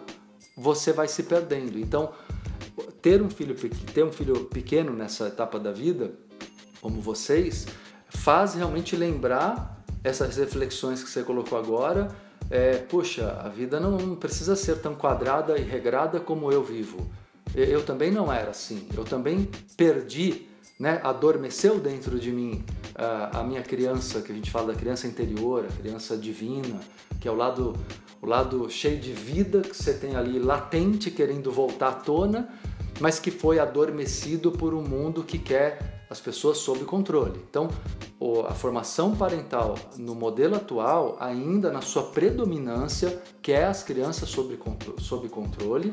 [0.55, 1.77] você vai se perdendo.
[1.77, 2.13] Então,
[3.01, 3.55] ter um filho
[3.93, 6.13] ter um filho pequeno nessa etapa da vida,
[6.79, 7.67] como vocês,
[8.07, 12.15] faz realmente lembrar essas reflexões que você colocou agora
[12.49, 17.09] é, puxa, a vida não precisa ser tão quadrada e regrada como eu vivo.
[17.53, 18.87] Eu também não era assim.
[18.95, 20.47] Eu também perdi,
[20.79, 22.63] né, adormeceu dentro de mim
[22.95, 26.79] a, a minha criança, que a gente fala da criança interior, a criança divina,
[27.19, 27.75] que é o lado,
[28.21, 32.49] o lado cheio de vida que você tem ali latente, querendo voltar à tona,
[32.99, 37.39] mas que foi adormecido por um mundo que quer as pessoas sob controle.
[37.49, 37.67] Então,
[38.47, 44.57] a formação parental no modelo atual, ainda na sua predominância, quer as crianças sob,
[44.99, 45.91] sob controle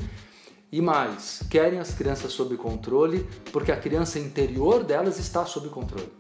[0.77, 6.13] e mais, querem as crianças sob controle porque a criança interior delas está sob controle.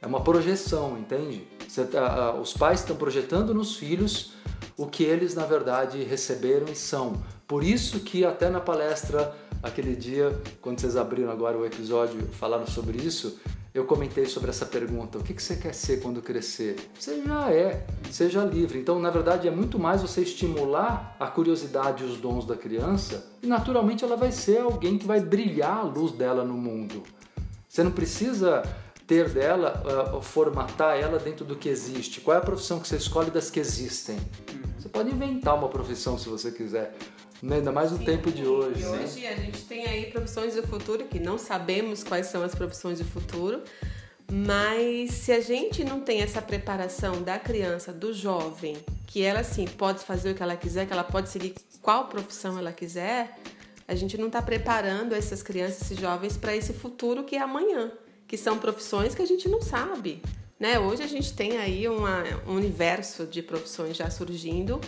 [0.00, 1.46] É uma projeção, entende?
[1.92, 4.32] Tá, os pais estão projetando nos filhos
[4.74, 7.22] o que eles na verdade receberam e são.
[7.46, 12.66] Por isso que até na palestra aquele dia, quando vocês abriram agora o episódio, falaram
[12.66, 13.38] sobre isso,
[13.74, 16.76] eu comentei sobre essa pergunta: o que você quer ser quando crescer?
[16.98, 18.78] Você já é, seja livre.
[18.78, 23.26] Então, na verdade, é muito mais você estimular a curiosidade e os dons da criança,
[23.42, 27.02] e naturalmente ela vai ser alguém que vai brilhar a luz dela no mundo.
[27.68, 28.62] Você não precisa
[29.04, 29.82] ter dela,
[30.16, 32.20] uh, formatar ela dentro do que existe.
[32.20, 34.16] Qual é a profissão que você escolhe das que existem?
[34.16, 34.62] Uhum.
[34.78, 36.96] Você pode inventar uma profissão se você quiser.
[37.44, 37.56] Né?
[37.56, 38.80] Ainda mais no Sim, tempo de hoje.
[38.80, 39.28] E hoje né?
[39.28, 43.04] a gente tem aí profissões do futuro que não sabemos quais são as profissões do
[43.04, 43.62] futuro,
[44.32, 49.66] mas se a gente não tem essa preparação da criança, do jovem, que ela assim
[49.66, 53.38] pode fazer o que ela quiser, que ela pode seguir qual profissão ela quiser,
[53.86, 57.92] a gente não está preparando essas crianças, esses jovens para esse futuro que é amanhã,
[58.26, 60.22] que são profissões que a gente não sabe.
[60.58, 60.78] Né?
[60.78, 64.80] Hoje a gente tem aí uma, um universo de profissões já surgindo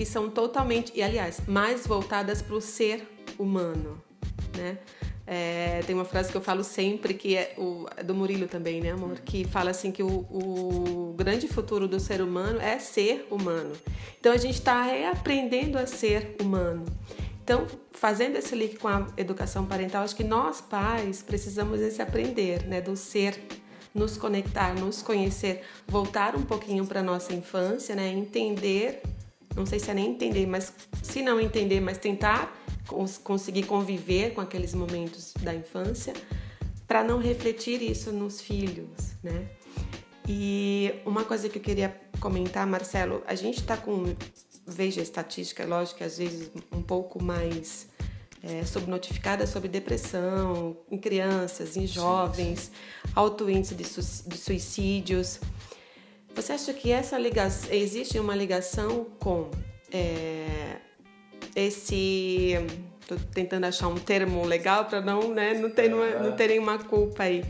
[0.00, 3.06] que são totalmente, e aliás, mais voltadas para o ser
[3.38, 4.02] humano,
[4.56, 4.78] né?
[5.26, 8.80] É, tem uma frase que eu falo sempre que é, o, é do Murilo também,
[8.80, 9.20] né, amor?
[9.20, 13.74] Que fala assim que o, o grande futuro do ser humano é ser humano.
[14.18, 16.86] Então a gente está reaprendendo a ser humano.
[17.44, 22.66] Então, fazendo esse link com a educação parental, acho que nós pais precisamos esse aprender,
[22.66, 23.38] né, do ser
[23.94, 29.02] nos conectar, nos conhecer, voltar um pouquinho para nossa infância, né, entender
[29.60, 32.56] não sei se é nem entender, mas se não entender, mas tentar
[33.22, 36.12] conseguir conviver com aqueles momentos da infância
[36.86, 38.88] para não refletir isso nos filhos,
[39.22, 39.48] né?
[40.26, 44.16] E uma coisa que eu queria comentar, Marcelo, a gente está com,
[44.66, 47.88] veja a estatística, lógico que às vezes um pouco mais
[48.42, 52.72] é, subnotificada sobre depressão em crianças, em jovens,
[53.14, 55.38] alto índice de, su de suicídios.
[56.34, 59.50] Você acha que essa ligação, existe uma ligação com
[59.92, 60.76] é,
[61.54, 62.54] esse.
[63.00, 66.78] Estou tentando achar um termo legal para não, né, não, ter, não, não ter nenhuma
[66.78, 67.44] culpa aí.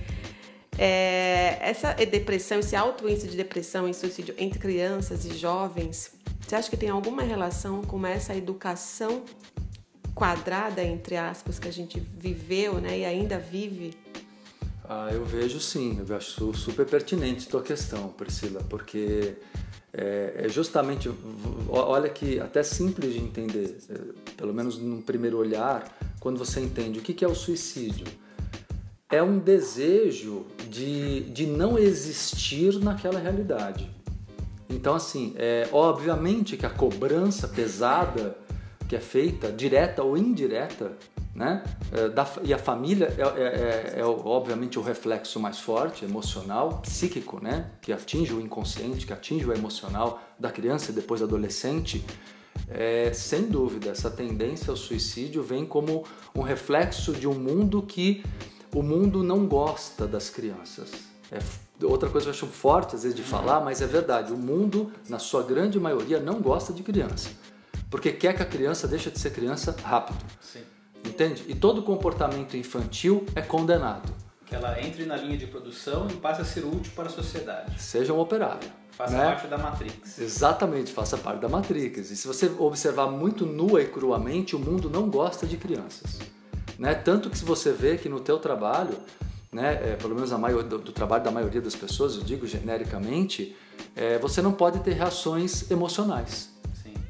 [0.78, 6.56] É, essa depressão, esse alto índice de depressão e suicídio entre crianças e jovens, você
[6.56, 9.22] acha que tem alguma relação com essa educação
[10.14, 13.92] quadrada, entre aspas, que a gente viveu né, e ainda vive
[14.92, 19.36] ah, eu vejo sim, eu acho super pertinente a tua questão, Priscila, porque
[19.94, 21.08] é, é, justamente,
[21.68, 26.98] olha que até simples de entender, é, pelo menos num primeiro olhar, quando você entende
[26.98, 28.04] o que é o suicídio.
[29.08, 33.88] É um desejo de, de não existir naquela realidade.
[34.68, 38.36] Então, assim, é, obviamente que a cobrança pesada
[38.88, 40.96] que é feita, direta ou indireta,
[41.40, 41.64] né?
[41.90, 46.82] É, da, e a família é, é, é, é, obviamente o reflexo mais forte, emocional,
[46.82, 47.70] psíquico, né?
[47.80, 52.04] que atinge o inconsciente, que atinge o emocional da criança e depois adolescente.
[52.68, 56.04] É, sem dúvida, essa tendência ao suicídio vem como
[56.36, 58.22] um reflexo de um mundo que
[58.74, 60.90] o mundo não gosta das crianças.
[61.32, 61.38] É
[61.86, 64.30] outra coisa que eu acho forte às vezes de falar, mas é verdade.
[64.30, 67.30] O mundo, na sua grande maioria, não gosta de criança.
[67.90, 70.22] Porque quer que a criança deixe de ser criança rápido.
[70.42, 70.60] Sim.
[71.20, 71.44] Entende?
[71.48, 74.10] E todo comportamento infantil é condenado.
[74.46, 77.78] Que ela entre na linha de produção e passe a ser útil para a sociedade.
[77.78, 78.66] Seja um operário.
[78.92, 79.24] Faça né?
[79.26, 80.18] parte da Matrix.
[80.18, 82.10] Exatamente, faça parte da Matrix.
[82.10, 86.20] E se você observar muito nua e cruamente, o mundo não gosta de crianças.
[86.78, 86.94] Né?
[86.94, 88.96] Tanto que se você vê que no teu trabalho,
[89.52, 92.46] né, é, pelo menos a maior, do, do, trabalho da maioria das pessoas, eu digo
[92.46, 93.54] genericamente,
[93.94, 96.49] é, você não pode ter reações emocionais.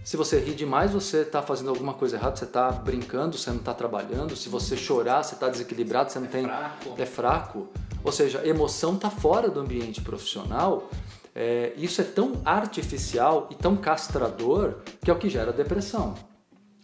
[0.03, 3.59] Se você rir demais, você está fazendo alguma coisa errada, você está brincando, você não
[3.59, 4.35] está trabalhando.
[4.35, 6.45] Se você chorar, você está desequilibrado, você não é tem.
[6.45, 6.95] Fraco.
[6.99, 7.69] É fraco.
[8.03, 10.89] Ou seja, emoção está fora do ambiente profissional.
[11.35, 16.15] É, isso é tão artificial e tão castrador que é o que gera depressão.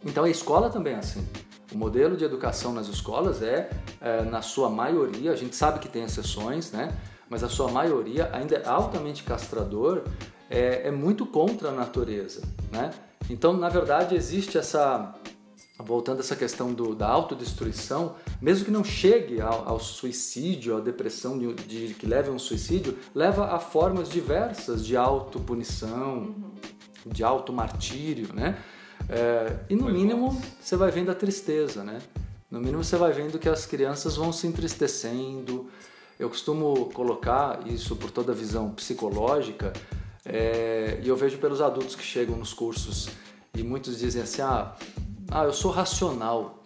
[0.04, 1.26] Então a escola também é assim.
[1.72, 5.88] O modelo de educação nas escolas é, é, na sua maioria, a gente sabe que
[5.88, 6.96] tem exceções, né?
[7.28, 10.04] mas a sua maioria ainda é altamente castrador
[10.48, 12.90] é, é muito contra a natureza, né?
[13.28, 15.14] Então, na verdade, existe essa
[15.78, 20.80] voltando a essa questão do, da autodestruição, mesmo que não chegue ao, ao suicídio, à
[20.80, 26.50] depressão de, de, que leve a um suicídio, leva a formas diversas de autopunição, uhum.
[27.04, 28.58] de automartírio, né?
[29.08, 31.98] É, e no mínimo você vai vendo a tristeza, né?
[32.50, 35.68] No mínimo você vai vendo que as crianças vão se entristecendo.
[36.18, 39.72] Eu costumo colocar isso por toda a visão psicológica,
[40.28, 43.08] é, e eu vejo pelos adultos que chegam nos cursos
[43.54, 44.74] e muitos dizem assim: ah,
[45.30, 46.62] ah eu sou racional.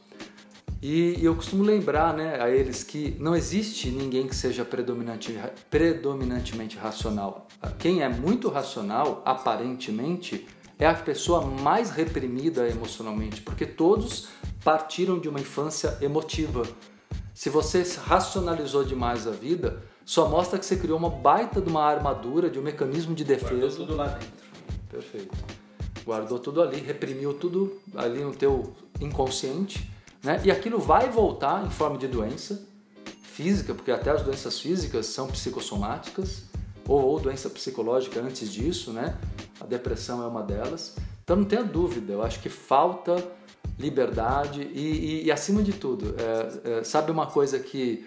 [0.82, 5.38] E, e eu costumo lembrar né, a eles que não existe ninguém que seja predominante,
[5.68, 7.46] predominantemente racional.
[7.78, 10.46] Quem é muito racional, aparentemente,
[10.78, 14.28] é a pessoa mais reprimida emocionalmente, porque todos
[14.64, 16.62] partiram de uma infância emotiva.
[17.34, 21.84] Se você racionalizou demais a vida, só mostra que você criou uma baita de uma
[21.84, 23.54] armadura, de um mecanismo de defesa.
[23.54, 24.28] Guardou tudo lá dentro.
[24.88, 25.38] Perfeito.
[26.04, 29.88] Guardou tudo ali, reprimiu tudo ali no teu inconsciente,
[30.20, 30.42] né?
[30.44, 32.60] E aquilo vai voltar em forma de doença
[33.22, 36.42] física, porque até as doenças físicas são psicossomáticas,
[36.88, 39.16] ou, ou doença psicológica antes disso, né?
[39.60, 40.96] A depressão é uma delas.
[41.22, 43.24] Então não tenha dúvida, eu acho que falta
[43.78, 48.04] liberdade e, e, e acima de tudo, é, é, sabe uma coisa que,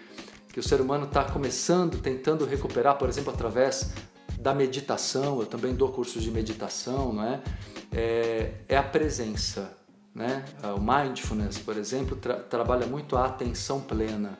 [0.54, 3.92] que o ser humano está começando, tentando recuperar, por exemplo, através
[4.38, 7.42] da meditação, eu também dou cursos de meditação, não é?
[7.90, 9.76] É, é a presença,
[10.14, 10.44] né?
[10.76, 14.38] O mindfulness, por exemplo, tra trabalha muito a atenção plena.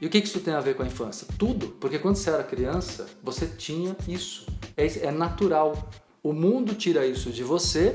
[0.00, 1.24] E o que isso tem a ver com a infância?
[1.38, 4.48] Tudo, porque quando você era criança, você tinha isso.
[4.76, 5.88] É, é natural.
[6.20, 7.92] O mundo tira isso de você,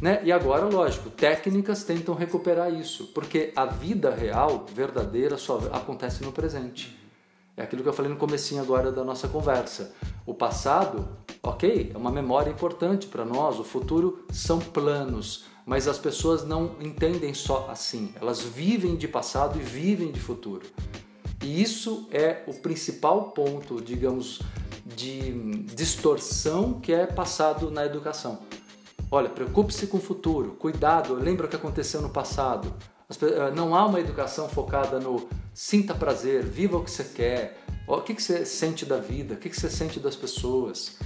[0.00, 0.20] né?
[0.24, 6.32] E agora, lógico, técnicas tentam recuperar isso, porque a vida real, verdadeira, só acontece no
[6.32, 6.98] presente.
[7.56, 9.94] É aquilo que eu falei no comecinho agora da nossa conversa.
[10.26, 11.08] O passado,
[11.42, 16.74] ok, é uma memória importante para nós, o futuro são planos, mas as pessoas não
[16.80, 18.12] entendem só assim.
[18.20, 20.66] Elas vivem de passado e vivem de futuro.
[21.42, 24.40] E isso é o principal ponto, digamos,
[24.84, 25.32] de
[25.74, 28.40] distorção que é passado na educação.
[29.14, 32.74] Olha, preocupe-se com o futuro, cuidado, lembra o que aconteceu no passado.
[33.08, 38.00] Eh, não há uma educação focada no sinta prazer, viva o que você quer, o
[38.00, 40.98] que você sente da vida, o que você sente das pessoas.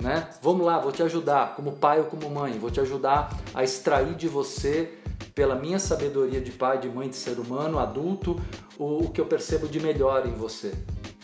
[0.00, 0.30] Né?
[0.40, 4.14] Vamos lá, vou te ajudar, como pai ou como mãe, vou te ajudar a extrair
[4.14, 4.96] de você,
[5.34, 8.40] pela minha sabedoria de pai, de mãe, de ser humano, adulto,
[8.78, 10.72] o, o que eu percebo de melhor em você.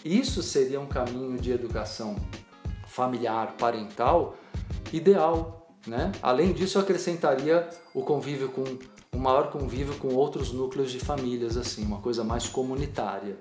[0.04, 2.16] Isso seria um caminho de educação
[2.88, 4.34] familiar, parental,
[4.92, 5.61] ideal.
[5.86, 6.12] Né?
[6.22, 8.64] Além disso, eu acrescentaria o convívio com
[9.14, 13.36] um maior convívio com outros núcleos de famílias, assim, uma coisa mais comunitária.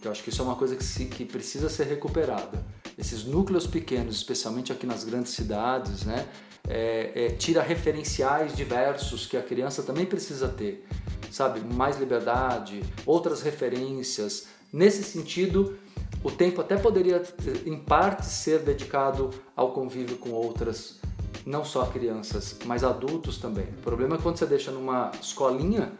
[0.00, 2.64] Que eu acho que isso é uma coisa que, se, que precisa ser recuperada.
[2.98, 6.26] Esses núcleos pequenos, especialmente aqui nas grandes cidades, né,
[6.68, 10.86] é, é, tira referenciais diversos que a criança também precisa ter,
[11.30, 11.60] sabe?
[11.60, 14.46] Mais liberdade, outras referências.
[14.72, 15.78] Nesse sentido,
[16.22, 17.22] o tempo até poderia,
[17.64, 21.00] em parte, ser dedicado ao convívio com outras,
[21.46, 23.66] não só crianças, mas adultos também.
[23.78, 25.92] O problema é quando você deixa numa escolinha,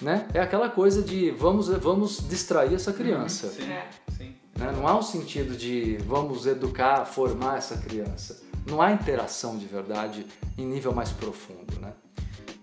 [0.00, 0.26] né?
[0.32, 3.48] É aquela coisa de vamos, vamos distrair essa criança.
[3.48, 3.88] Sim, é.
[4.16, 4.34] sim.
[4.56, 4.72] Né?
[4.74, 8.40] Não há um sentido de vamos educar, formar essa criança.
[8.66, 11.92] Não há interação de verdade em nível mais profundo, né?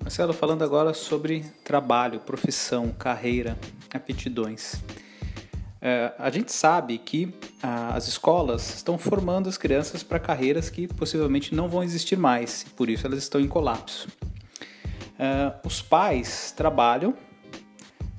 [0.02, 3.58] Marcelo, falando agora sobre trabalho, profissão, carreira,
[3.92, 4.76] aptidões.
[5.88, 11.54] É, a gente sabe que as escolas estão formando as crianças para carreiras que possivelmente
[11.54, 14.08] não vão existir mais, e por isso elas estão em colapso.
[15.20, 17.14] É, os pais trabalham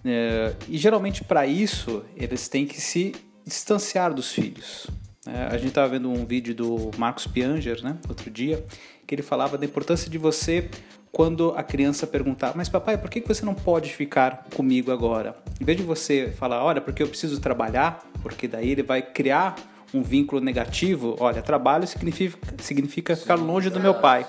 [0.05, 4.87] é, e geralmente para isso eles têm que se distanciar dos filhos.
[5.27, 8.65] A gente estava vendo um vídeo do Marcos Pianger, né, outro dia,
[9.07, 10.69] que ele falava da importância de você
[11.13, 15.35] quando a criança perguntar, mas papai, por que você não pode ficar comigo agora?
[15.59, 19.57] Em vez de você falar, olha, porque eu preciso trabalhar, porque daí ele vai criar
[19.95, 24.27] um vínculo negativo, olha, trabalho significa, significa ficar longe do meu pai.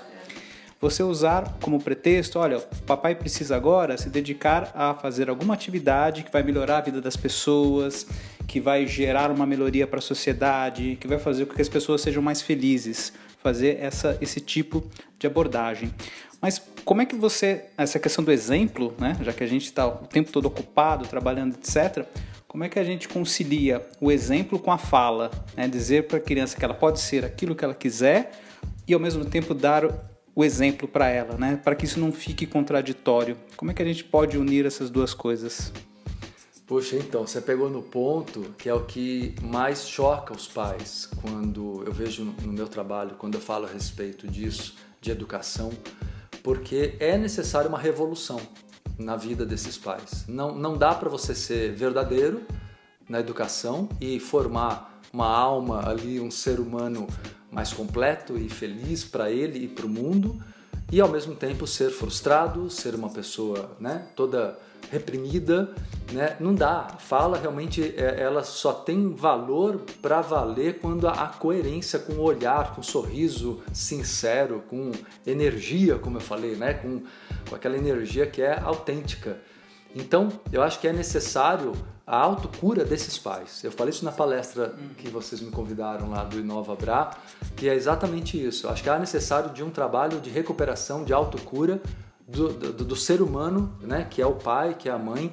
[0.80, 6.22] Você usar como pretexto, olha, o papai precisa agora se dedicar a fazer alguma atividade
[6.22, 8.06] que vai melhorar a vida das pessoas,
[8.46, 12.00] que vai gerar uma melhoria para a sociedade, que vai fazer com que as pessoas
[12.00, 13.12] sejam mais felizes.
[13.42, 14.84] Fazer essa, esse tipo
[15.18, 15.92] de abordagem.
[16.40, 19.86] Mas como é que você, essa questão do exemplo, né, já que a gente está
[19.86, 22.04] o tempo todo ocupado, trabalhando, etc.,
[22.46, 25.30] como é que a gente concilia o exemplo com a fala?
[25.56, 25.68] Né?
[25.68, 28.32] Dizer para a criança que ela pode ser aquilo que ela quiser
[28.86, 29.84] e ao mesmo tempo dar
[30.38, 31.56] o exemplo para ela, né?
[31.56, 33.36] para que isso não fique contraditório.
[33.56, 35.72] Como é que a gente pode unir essas duas coisas?
[36.64, 41.82] Puxa, então, você pegou no ponto que é o que mais choca os pais quando
[41.84, 45.72] eu vejo no meu trabalho, quando eu falo a respeito disso, de educação,
[46.40, 48.40] porque é necessário uma revolução
[48.96, 50.24] na vida desses pais.
[50.28, 52.46] Não, não dá para você ser verdadeiro
[53.08, 57.08] na educação e formar uma alma ali, um ser humano
[57.50, 60.42] mais completo e feliz para ele e para o mundo,
[60.90, 64.58] e ao mesmo tempo ser frustrado, ser uma pessoa né, toda
[64.90, 65.74] reprimida,
[66.12, 66.36] né?
[66.40, 66.88] Não dá.
[66.94, 72.22] A fala realmente é, ela só tem valor para valer quando a coerência com o
[72.22, 74.92] olhar, com o sorriso sincero, com
[75.26, 76.74] energia, como eu falei, né?
[76.74, 77.02] Com,
[77.48, 79.38] com aquela energia que é autêntica.
[79.94, 81.72] Então, eu acho que é necessário
[82.06, 83.62] a autocura desses pais.
[83.62, 87.10] Eu falei isso na palestra que vocês me convidaram lá do Inova Bra,
[87.54, 88.66] que é exatamente isso.
[88.66, 91.82] Eu acho que é necessário de um trabalho de recuperação, de autocura
[92.26, 95.32] do, do, do ser humano, né, que é o pai, que é a mãe,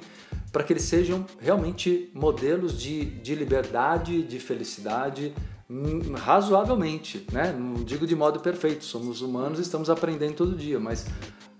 [0.52, 5.34] para que eles sejam realmente modelos de, de liberdade, de felicidade,
[5.68, 7.52] hum, razoavelmente, né?
[7.52, 11.06] Não digo de modo perfeito, somos humanos, estamos aprendendo todo dia, mas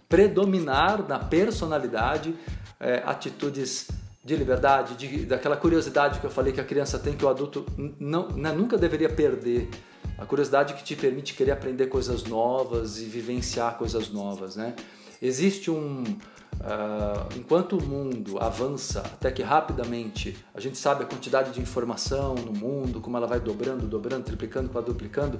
[0.08, 2.34] predominar na personalidade
[2.80, 3.88] é, atitudes
[4.24, 7.64] de liberdade, de, daquela curiosidade que eu falei que a criança tem que o adulto
[7.98, 9.70] não, né, nunca deveria perder.
[10.18, 14.74] A curiosidade que te permite querer aprender coisas novas e vivenciar coisas novas, né?
[15.20, 16.02] Existe um.
[16.02, 22.34] Uh, enquanto o mundo avança até que rapidamente a gente sabe a quantidade de informação
[22.34, 25.38] no mundo, como ela vai dobrando, dobrando, triplicando, quadruplicando.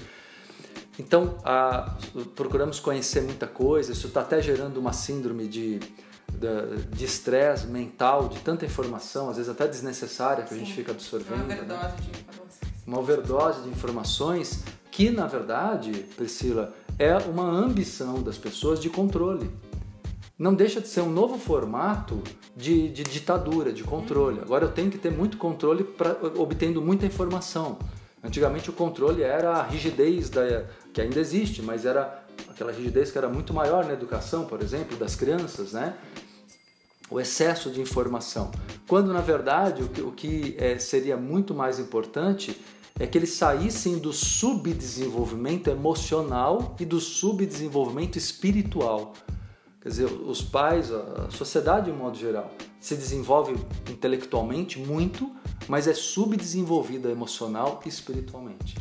[0.99, 5.80] Então, uh, procuramos conhecer muita coisa, isso está até gerando uma síndrome de
[6.91, 10.57] de estresse mental, de tanta informação, às vezes até desnecessária que Sim.
[10.57, 11.45] a gente fica absorvendo.
[11.45, 11.55] Uma né?
[11.55, 11.97] overdose né?
[12.01, 12.87] de informações.
[12.87, 19.51] Uma overdose de informações que, na verdade, Priscila, é uma ambição das pessoas de controle
[20.39, 22.22] não deixa de ser um novo formato
[22.55, 24.41] de, de ditadura, de controle.
[24.41, 27.78] Agora eu tenho que ter muito controle para obtendo muita informação.
[28.22, 33.16] Antigamente o controle era a rigidez da, que ainda existe, mas era aquela rigidez que
[33.16, 35.95] era muito maior na educação, por exemplo, das crianças, né?
[37.11, 38.51] O excesso de informação.
[38.89, 42.61] Quando na verdade o que, o que é, seria muito mais importante
[42.99, 49.13] é que eles saíssem do subdesenvolvimento emocional e do subdesenvolvimento espiritual.
[49.81, 52.51] Quer dizer, os pais, a sociedade de um modo geral,
[52.81, 53.55] se desenvolve
[53.91, 55.31] intelectualmente muito,
[55.69, 58.77] mas é subdesenvolvida emocional e espiritualmente.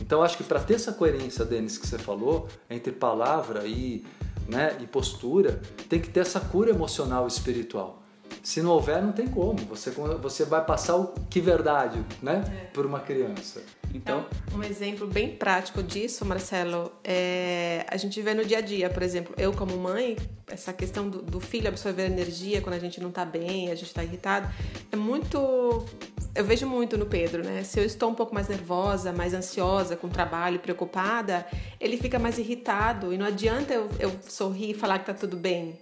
[0.00, 4.04] Então, acho que para ter essa coerência, Denis, que você falou, entre palavra e,
[4.50, 7.99] né, e postura, tem que ter essa cura emocional e espiritual.
[8.42, 9.58] Se não houver, não tem como.
[9.66, 12.64] Você, você vai passar o que verdade né, é.
[12.66, 13.62] por uma criança.
[13.92, 18.88] Então, um exemplo bem prático disso, Marcelo, é a gente vê no dia a dia,
[18.88, 20.16] por exemplo, eu como mãe,
[20.46, 23.88] essa questão do, do filho absorver energia quando a gente não está bem, a gente
[23.88, 24.48] está irritado,
[24.92, 25.84] é muito
[26.34, 27.64] eu vejo muito no Pedro, né?
[27.64, 31.44] Se eu estou um pouco mais nervosa, mais ansiosa com trabalho, preocupada,
[31.80, 35.36] ele fica mais irritado e não adianta eu, eu sorrir e falar que tá tudo
[35.36, 35.76] bem.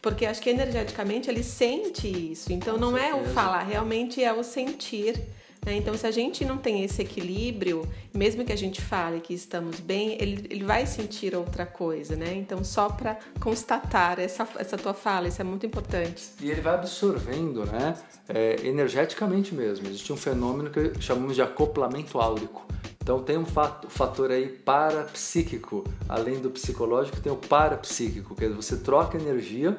[0.00, 2.52] Porque acho que energeticamente ele sente isso.
[2.52, 3.16] Então com não certeza.
[3.16, 5.20] é o falar, realmente é o sentir
[5.64, 5.76] né?
[5.76, 9.78] Então, se a gente não tem esse equilíbrio, mesmo que a gente fale que estamos
[9.80, 12.34] bem, ele, ele vai sentir outra coisa, né?
[12.34, 16.30] Então, só para constatar essa, essa tua fala, isso é muito importante.
[16.40, 17.94] E ele vai absorvendo, né?
[18.28, 19.86] É, energeticamente mesmo.
[19.88, 22.66] Existe um fenômeno que chamamos de acoplamento áurico.
[23.02, 28.76] Então tem um fator aí parapsíquico, além do psicológico, tem o parapsíquico, que é você
[28.76, 29.76] troca energia,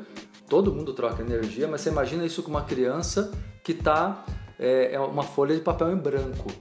[0.50, 3.32] todo mundo troca energia, mas você imagina isso com uma criança
[3.64, 4.26] que está
[4.62, 6.52] é, é uma folha de papel em branco.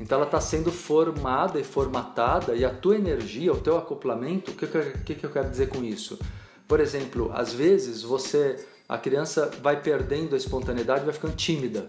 [0.00, 4.54] Então ela está sendo formada e formatada e a tua energia, o teu acoplamento, o
[4.54, 4.66] que,
[5.04, 6.18] que, que eu quero dizer com isso?
[6.66, 11.86] Por exemplo, às vezes você, a criança vai perdendo a espontaneidade, vai ficando tímida,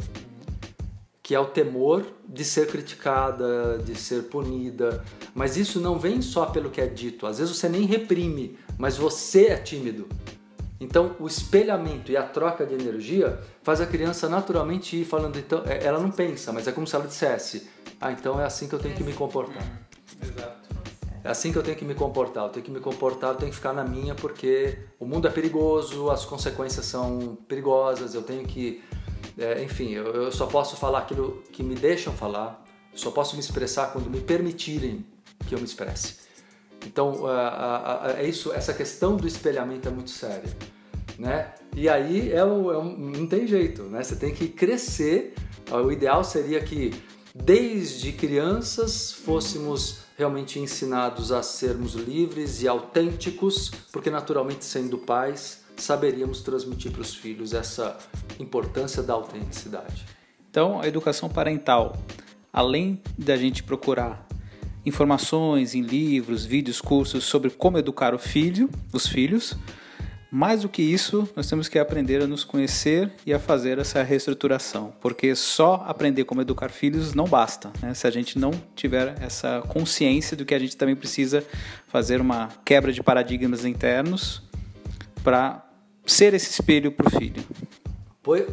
[1.23, 5.01] que é o temor de ser criticada, de ser punida.
[5.33, 7.25] Mas isso não vem só pelo que é dito.
[7.25, 10.07] Às vezes você nem reprime, mas você é tímido.
[10.83, 15.39] Então, o espelhamento e a troca de energia faz a criança naturalmente ir falando.
[15.39, 17.69] Então, é, ela não pensa, mas é como se ela dissesse:
[18.01, 19.63] Ah, então é assim que eu tenho que me comportar.
[20.21, 20.73] Exato.
[21.23, 22.43] É assim que eu tenho que me comportar.
[22.43, 25.31] Eu tenho que me comportar, eu tenho que ficar na minha porque o mundo é
[25.31, 28.13] perigoso, as consequências são perigosas.
[28.13, 28.83] Eu tenho que,
[29.37, 32.61] é, enfim, eu, eu só posso falar aquilo que me deixam falar.
[32.93, 35.05] Só posso me expressar quando me permitirem
[35.47, 36.17] que eu me expresse.
[36.85, 37.23] Então,
[38.17, 40.72] é isso, essa questão do espelhamento é muito séria
[41.17, 41.53] né?
[41.75, 44.03] E aí é, é não tem jeito, né?
[44.03, 45.33] Você tem que crescer.
[45.71, 46.93] O ideal seria que
[47.33, 56.41] desde crianças fôssemos realmente ensinados a sermos livres e autênticos, porque naturalmente sendo pais saberíamos
[56.41, 57.97] transmitir para os filhos essa
[58.39, 60.05] importância da autenticidade.
[60.49, 61.97] Então, a educação parental,
[62.51, 64.27] além da gente procurar
[64.85, 69.57] informações em livros, vídeos, cursos sobre como educar o filho, os filhos,
[70.33, 74.01] mais do que isso, nós temos que aprender a nos conhecer e a fazer essa
[74.01, 77.93] reestruturação, porque só aprender como educar filhos não basta, né?
[77.93, 81.45] se a gente não tiver essa consciência do que a gente também precisa
[81.87, 84.41] fazer uma quebra de paradigmas internos
[85.23, 85.63] para
[86.03, 87.43] ser esse espelho para o filho.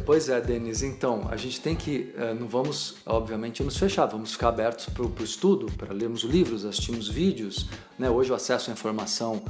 [0.05, 0.83] Pois é, Denis.
[0.83, 5.03] Então, a gente tem que, eh, não vamos, obviamente, nos fechar, vamos ficar abertos para
[5.03, 7.69] o estudo, para lermos livros, assistirmos vídeos.
[7.97, 8.09] Né?
[8.09, 9.41] Hoje o acesso à informação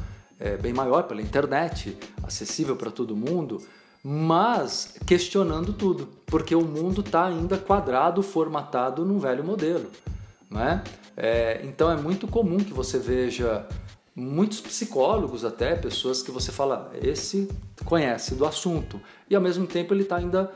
[0.41, 3.61] é, bem maior pela internet, acessível para todo mundo,
[4.03, 9.85] mas questionando tudo, porque o mundo está ainda quadrado, formatado num velho modelo.
[10.49, 10.83] Né?
[11.15, 13.67] É, então é muito comum que você veja
[14.15, 17.47] muitos psicólogos até, pessoas que você fala, esse
[17.85, 20.51] conhece do assunto, e ao mesmo tempo ele está ainda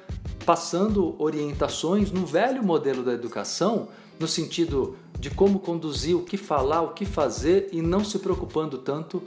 [0.46, 3.88] passando orientações no velho modelo da educação,
[4.20, 8.78] no sentido de como conduzir, o que falar, o que fazer, e não se preocupando
[8.78, 9.22] tanto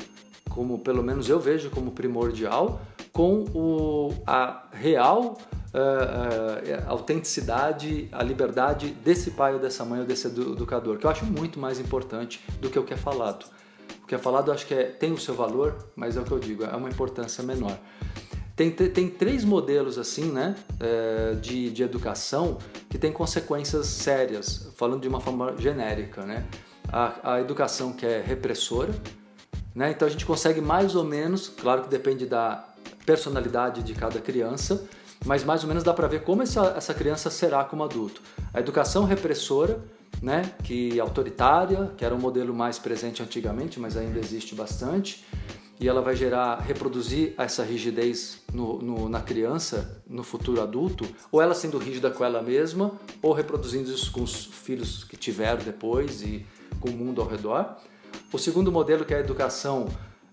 [0.48, 2.80] como pelo menos eu vejo como primordial,
[3.12, 5.38] com o, a real
[5.74, 11.10] uh, uh, autenticidade, a liberdade desse pai ou dessa mãe ou desse educador, que eu
[11.10, 13.46] acho muito mais importante do que o que é falado.
[14.02, 16.24] O que é falado eu acho que é, tem o seu valor, mas é o
[16.24, 17.78] que eu digo, é uma importância menor.
[18.58, 22.58] Tem, tem três modelos assim, né, eh, de, de educação
[22.90, 26.44] que tem consequências sérias, falando de uma forma genérica, né?
[26.92, 28.92] A, a educação que é repressora,
[29.74, 29.90] né?
[29.90, 32.64] Então a gente consegue mais ou menos, claro que depende da
[33.06, 34.84] personalidade de cada criança,
[35.24, 38.22] mas mais ou menos dá para ver como essa, essa criança será como adulto.
[38.52, 39.80] A educação repressora,
[40.22, 45.24] né, que autoritária, que era um modelo mais presente antigamente, mas ainda existe bastante,
[45.80, 51.40] e ela vai gerar, reproduzir essa rigidez no, no, na criança, no futuro adulto, ou
[51.40, 52.92] ela sendo rígida com ela mesma,
[53.22, 56.44] ou reproduzindo isso com os filhos que tiver depois e
[56.80, 57.76] com o mundo ao redor.
[58.32, 59.88] O segundo modelo que é a educação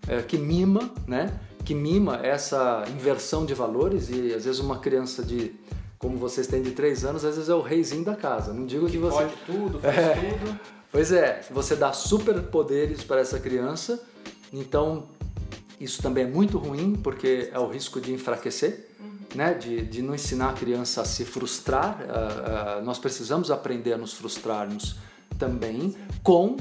[0.08, 1.40] é, que mima, né?
[1.64, 5.56] Que mima essa inversão de valores e às vezes uma criança de
[5.98, 8.54] como vocês têm de três anos, às vezes é o reizinho da casa.
[8.54, 10.60] Não digo que, que você pode tudo, faz é, tudo.
[10.92, 14.04] Pois é, você dá superpoderes para essa criança.
[14.54, 15.08] Então
[15.80, 18.90] isso também é muito ruim porque é o risco de enfraquecer.
[19.00, 19.16] Uhum.
[19.36, 23.92] Né, de, de não ensinar a criança a se frustrar, uh, uh, nós precisamos aprender
[23.92, 24.96] a nos frustrarmos
[25.38, 26.58] também com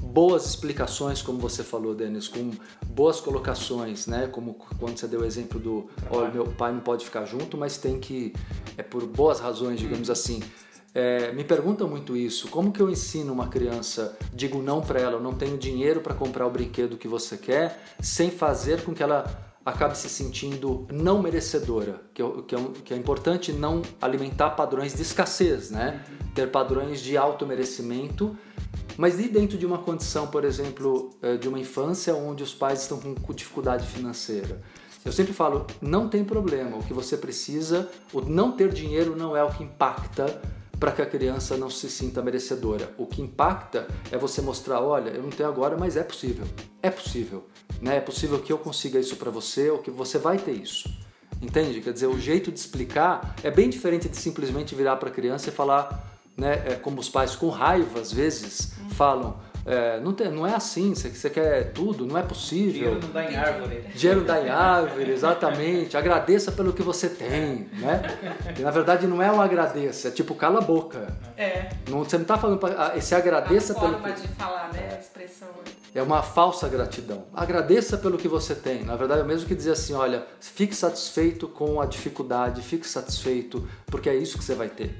[0.00, 2.50] boas explicações, como você falou, Denis, com
[2.86, 4.26] boas colocações, né?
[4.26, 7.78] Como quando você deu o exemplo do, olha, meu pai não pode ficar junto, mas
[7.78, 8.32] tem que
[8.76, 10.12] é por boas razões, digamos hum.
[10.12, 10.42] assim.
[10.94, 12.48] É, me perguntam muito isso.
[12.48, 16.14] Como que eu ensino uma criança, digo não para ela, eu não tenho dinheiro para
[16.14, 21.22] comprar o brinquedo que você quer, sem fazer com que ela acabe se sentindo não
[21.22, 26.04] merecedora, que, é, que, é, que é importante não alimentar padrões de escassez, né?
[26.10, 26.32] Uhum.
[26.34, 28.36] Ter padrões de auto merecimento
[28.98, 32.82] mas e dentro de uma condição, por exemplo, eh, de uma infância onde os pais
[32.82, 34.60] estão com dificuldade financeira?
[35.04, 39.36] Eu sempre falo, não tem problema, o que você precisa, o não ter dinheiro não
[39.36, 40.42] é o que impacta
[40.80, 42.92] para que a criança não se sinta merecedora.
[42.98, 46.44] O que impacta é você mostrar, olha, eu não tenho agora, mas é possível.
[46.82, 47.46] É possível,
[47.80, 47.96] né?
[47.96, 50.88] É possível que eu consiga isso para você ou que você vai ter isso.
[51.40, 51.80] Entende?
[51.80, 55.50] Quer dizer, o jeito de explicar é bem diferente de simplesmente virar para a criança
[55.50, 59.36] e falar né, é, como os pais com raiva às vezes falam,
[59.68, 62.98] é, não, tem, não é assim, você, você quer tudo, não é possível.
[62.98, 63.84] Dinheiro não dá em árvore.
[63.94, 65.96] Dinheiro não dá em árvore, exatamente.
[65.96, 68.02] Agradeça pelo que você tem, né?
[68.58, 71.14] E, na verdade não é um agradeça, é tipo cala a boca.
[71.36, 71.68] É.
[71.88, 74.22] Não, você não está falando para esse agradeça é pelo forma que...
[74.22, 75.48] de falar, né, a expressão.
[75.98, 77.24] É uma falsa gratidão.
[77.34, 78.84] Agradeça pelo que você tem.
[78.84, 82.86] Na verdade é o mesmo que dizer assim, olha, fique satisfeito com a dificuldade, fique
[82.86, 84.94] satisfeito porque é isso que você vai ter.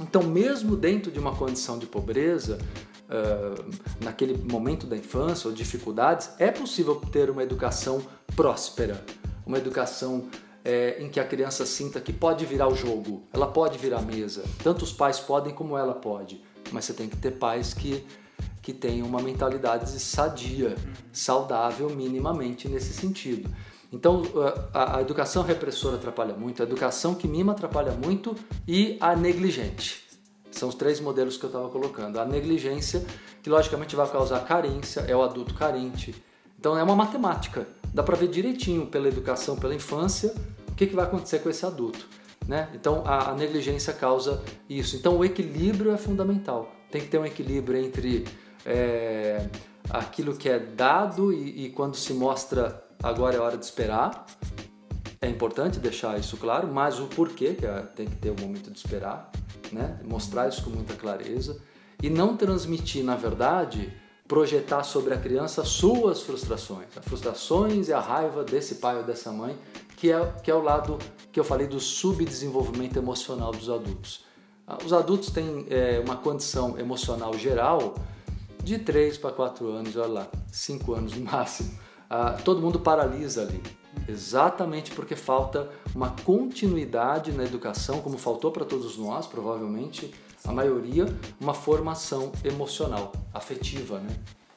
[0.00, 2.58] Então, mesmo dentro de uma condição de pobreza,
[3.04, 8.02] uh, naquele momento da infância ou dificuldades, é possível ter uma educação
[8.34, 9.00] próspera,
[9.46, 10.28] uma educação
[10.64, 14.02] é, em que a criança sinta que pode virar o jogo, ela pode virar a
[14.02, 14.42] mesa.
[14.60, 18.04] Tanto os pais podem como ela pode, mas você tem que ter pais que
[18.62, 20.76] que tenham uma mentalidade sadia,
[21.12, 23.50] saudável minimamente nesse sentido.
[23.92, 24.22] Então,
[24.72, 28.34] a, a, educação repressora atrapalha muito, a educação que mima atrapalha muito
[28.66, 30.02] e a negligente.
[30.50, 32.18] São os três modelos que eu estava colocando.
[32.18, 33.04] A negligência,
[33.42, 36.14] que logicamente vai causar carência, é o adulto carente.
[36.58, 37.66] Então, é uma matemática.
[37.92, 40.32] Dá para ver direitinho pela educação, pela infância,
[40.68, 42.06] o que, que vai acontecer com esse adulto.
[42.46, 42.68] Né?
[42.74, 44.96] Então, a, a negligência causa isso.
[44.96, 46.72] Então, o equilíbrio é fundamental.
[46.90, 48.24] Tem que ter um equilíbrio entre
[48.64, 49.46] é,
[49.90, 54.26] aquilo que é dado e, e quando se mostra agora é hora de esperar,
[55.20, 58.70] é importante deixar isso claro, mas o porquê, que é, tem que ter o momento
[58.70, 59.30] de esperar,
[59.70, 60.00] né?
[60.04, 61.60] mostrar isso com muita clareza
[62.02, 63.92] e não transmitir, na verdade,
[64.26, 69.30] projetar sobre a criança suas frustrações, as frustrações e a raiva desse pai ou dessa
[69.30, 69.56] mãe,
[69.96, 70.98] que é, que é o lado
[71.30, 74.24] que eu falei do subdesenvolvimento emocional dos adultos.
[74.66, 77.94] Ah, os adultos têm é, uma condição emocional geral
[78.62, 81.70] de 3 para 4 anos, olha lá, 5 anos no máximo.
[82.08, 83.60] Ah, todo mundo paralisa ali,
[84.06, 90.12] exatamente porque falta uma continuidade na educação, como faltou para todos nós, provavelmente,
[90.44, 91.06] a maioria,
[91.40, 94.14] uma formação emocional, afetiva, né?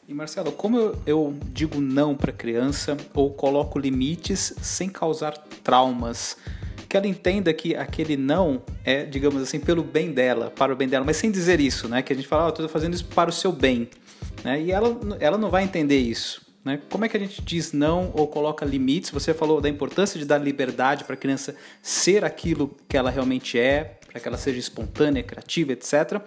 [0.07, 6.37] E Marcelo, como eu, eu digo não para criança ou coloco limites sem causar traumas?
[6.95, 10.87] Que ela entenda que aquele não é, digamos assim, pelo bem dela, para o bem
[10.87, 12.01] dela, mas sem dizer isso, né?
[12.01, 13.89] Que a gente fala, oh, estou fazendo isso para o seu bem,
[14.45, 14.61] né?
[14.61, 16.41] E ela, ela não vai entender isso.
[16.63, 16.79] Né?
[16.89, 19.09] Como é que a gente diz não ou coloca limites?
[19.09, 23.59] Você falou da importância de dar liberdade para a criança ser aquilo que ela realmente
[23.59, 26.21] é, para que ela seja espontânea, criativa, etc.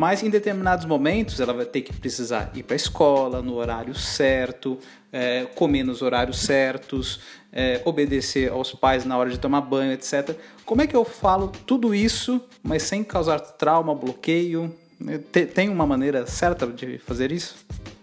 [0.00, 3.94] Mas em determinados momentos ela vai ter que precisar ir para a escola no horário
[3.94, 4.78] certo,
[5.12, 7.20] é, comer nos horários certos,
[7.52, 10.34] é, obedecer aos pais na hora de tomar banho, etc.
[10.64, 14.74] Como é que eu falo tudo isso, mas sem causar trauma, bloqueio?
[15.54, 17.56] Tem uma maneira certa de fazer isso?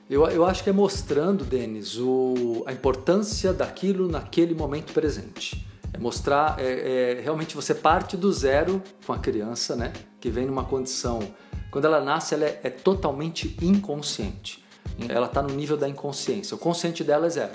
[0.07, 5.65] Eu, eu acho que é mostrando, Denis, o, a importância daquilo naquele momento presente.
[5.91, 9.91] É mostrar, é, é, realmente você parte do zero com a criança, né?
[10.21, 11.27] Que vem numa condição.
[11.71, 14.63] Quando ela nasce, ela é, é totalmente inconsciente.
[15.07, 16.55] Ela está no nível da inconsciência.
[16.55, 17.53] O consciente dela é zero.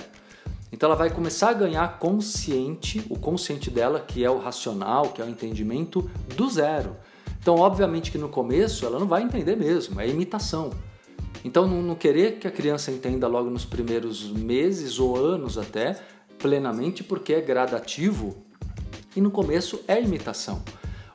[0.72, 5.20] Então ela vai começar a ganhar consciente, o consciente dela, que é o racional, que
[5.20, 6.96] é o entendimento, do zero.
[7.38, 10.70] Então, obviamente que no começo ela não vai entender mesmo, é imitação.
[11.44, 16.00] Então, não, não querer que a criança entenda logo nos primeiros meses ou anos até,
[16.38, 18.44] plenamente, porque é gradativo
[19.14, 20.62] e no começo é imitação.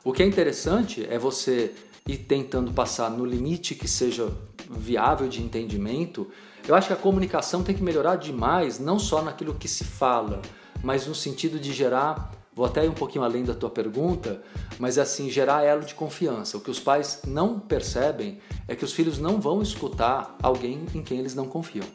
[0.04, 1.74] O que é interessante é você
[2.08, 4.32] ir tentando passar no limite que seja
[4.68, 6.28] viável de entendimento.
[6.66, 10.42] Eu acho que a comunicação tem que melhorar demais, não só naquilo que se fala,
[10.82, 14.42] mas no sentido de gerar Vou até ir um pouquinho além da tua pergunta,
[14.80, 16.56] mas é assim, gerar elo de confiança.
[16.56, 21.00] O que os pais não percebem é que os filhos não vão escutar alguém em
[21.00, 21.86] quem eles não confiam.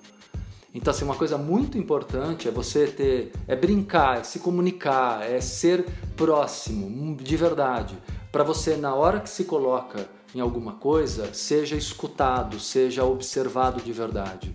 [0.73, 5.41] Então, assim, uma coisa muito importante é você ter, é brincar, é se comunicar, é
[5.41, 5.85] ser
[6.15, 7.97] próximo, de verdade,
[8.33, 13.93] para você, na hora que se coloca em alguma coisa, seja escutado, seja observado de
[13.93, 14.53] verdade.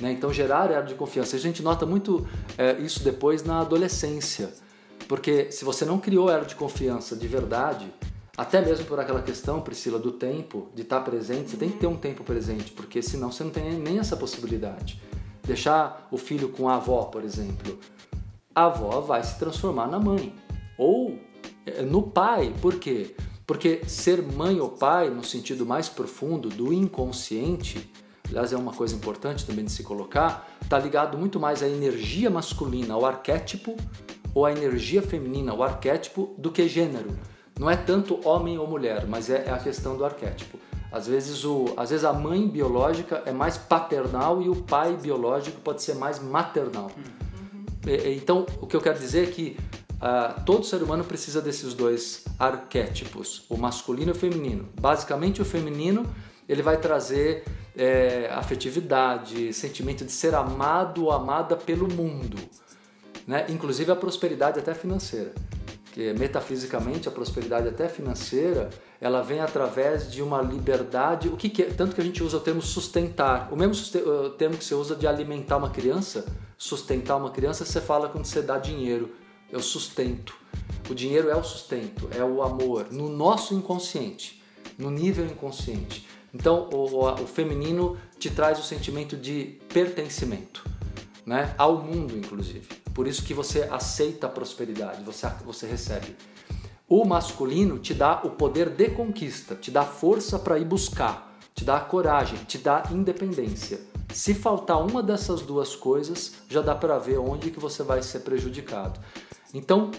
[0.00, 0.12] Né?
[0.12, 1.34] Então, gerar elo de confiança.
[1.34, 2.24] A gente nota muito
[2.56, 4.52] é, isso depois na adolescência
[5.08, 7.92] porque se você não criou elo de confiança de verdade,
[8.36, 11.86] até mesmo por aquela questão, Priscila, do tempo, de estar presente, você tem que ter
[11.86, 15.00] um tempo presente, porque senão você não tem nem essa possibilidade.
[15.42, 17.78] Deixar o filho com a avó, por exemplo,
[18.54, 20.34] a avó vai se transformar na mãe.
[20.78, 21.18] Ou
[21.86, 23.14] no pai, por quê?
[23.46, 27.90] Porque ser mãe ou pai, no sentido mais profundo do inconsciente,
[28.28, 32.30] aliás, é uma coisa importante também de se colocar, está ligado muito mais à energia
[32.30, 33.76] masculina, ao arquétipo,
[34.34, 37.16] ou a energia feminina, o arquétipo, do que gênero.
[37.58, 40.58] Não é tanto homem ou mulher, mas é, é a questão do arquétipo.
[40.90, 45.60] Às vezes, o, às vezes a mãe biológica é mais paternal e o pai biológico
[45.60, 46.90] pode ser mais maternal.
[46.96, 47.64] Uhum.
[48.16, 49.56] Então, o que eu quero dizer é que
[50.04, 54.68] uh, todo ser humano precisa desses dois arquétipos, o masculino e o feminino.
[54.78, 56.04] Basicamente, o feminino
[56.46, 57.44] ele vai trazer
[57.74, 62.36] é, afetividade, sentimento de ser amado ou amada pelo mundo
[63.26, 63.46] né?
[63.48, 65.32] inclusive a prosperidade até financeira.
[65.92, 68.68] Que metafisicamente a prosperidade até financeira,
[69.00, 71.66] ela vem através de uma liberdade, o que, que é?
[71.66, 73.48] tanto que a gente usa o termo sustentar.
[73.52, 76.26] O mesmo o termo que você usa de alimentar uma criança,
[76.58, 79.10] sustentar uma criança, você fala quando você dá dinheiro,
[79.54, 80.34] é o sustento.
[80.90, 84.42] O dinheiro é o sustento, é o amor, no nosso inconsciente,
[84.76, 86.06] no nível inconsciente.
[86.34, 90.68] Então, o, o feminino te traz o sentimento de pertencimento,
[91.24, 91.54] né?
[91.56, 92.66] ao mundo, inclusive.
[92.92, 96.16] Por isso que você aceita a prosperidade, você, você recebe.
[96.88, 101.64] O masculino te dá o poder de conquista, te dá força para ir buscar, te
[101.64, 103.80] dá coragem, te dá independência.
[104.12, 108.20] Se faltar uma dessas duas coisas, já dá para ver onde que você vai ser
[108.20, 109.00] prejudicado.
[109.54, 109.90] Então,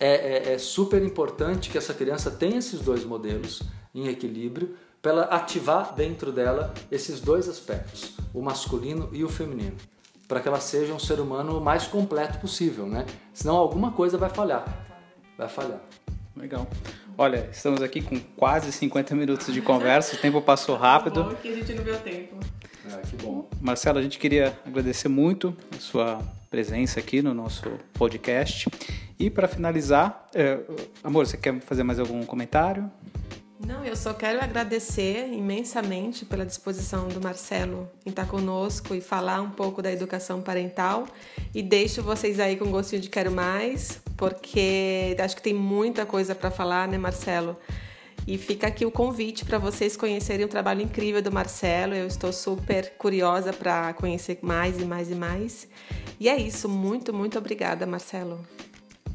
[0.00, 3.62] é, é, é super importante que essa criança tenha esses dois modelos
[3.94, 9.76] em equilíbrio para ela ativar dentro dela esses dois aspectos, o masculino e o feminino
[10.28, 13.06] para que ela seja um ser humano mais completo possível, né?
[13.32, 14.62] Senão alguma coisa vai falhar.
[15.38, 15.80] Vai falhar.
[16.36, 16.68] Legal.
[17.16, 21.24] Olha, estamos aqui com quase 50 minutos de conversa, o tempo passou rápido.
[21.24, 22.36] Bom que a gente não viu tempo.
[22.86, 23.48] É, que bom.
[23.58, 28.68] Marcelo, a gente queria agradecer muito a sua presença aqui no nosso podcast.
[29.18, 30.58] E para finalizar, é,
[31.02, 32.90] amor, você quer fazer mais algum comentário?
[33.66, 39.42] Não, eu só quero agradecer imensamente pela disposição do Marcelo em estar conosco e falar
[39.42, 41.08] um pouco da educação parental.
[41.52, 46.36] E deixo vocês aí com gostinho de quero mais, porque acho que tem muita coisa
[46.36, 47.56] para falar, né, Marcelo?
[48.28, 51.94] E fica aqui o convite para vocês conhecerem o trabalho incrível do Marcelo.
[51.94, 55.66] Eu estou super curiosa para conhecer mais e mais e mais.
[56.20, 56.68] E é isso.
[56.68, 58.40] Muito, muito obrigada, Marcelo.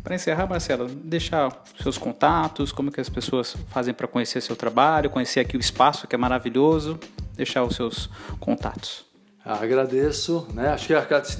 [0.03, 5.09] Para encerrar, Marcelo, deixar seus contatos, como que as pessoas fazem para conhecer seu trabalho,
[5.09, 6.99] conhecer aqui o espaço que é maravilhoso,
[7.35, 9.05] deixar os seus contatos.
[9.45, 10.69] Ah, agradeço, né?
[10.69, 10.93] Acho que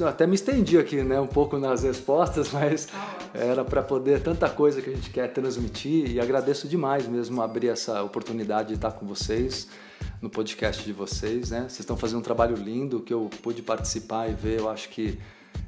[0.03, 2.89] até me estendi aqui, né, um pouco nas respostas, mas
[3.33, 7.69] era para poder tanta coisa que a gente quer transmitir e agradeço demais mesmo abrir
[7.69, 9.69] essa oportunidade de estar com vocês
[10.21, 11.61] no podcast de vocês, né?
[11.61, 15.17] Vocês estão fazendo um trabalho lindo que eu pude participar e ver, eu acho que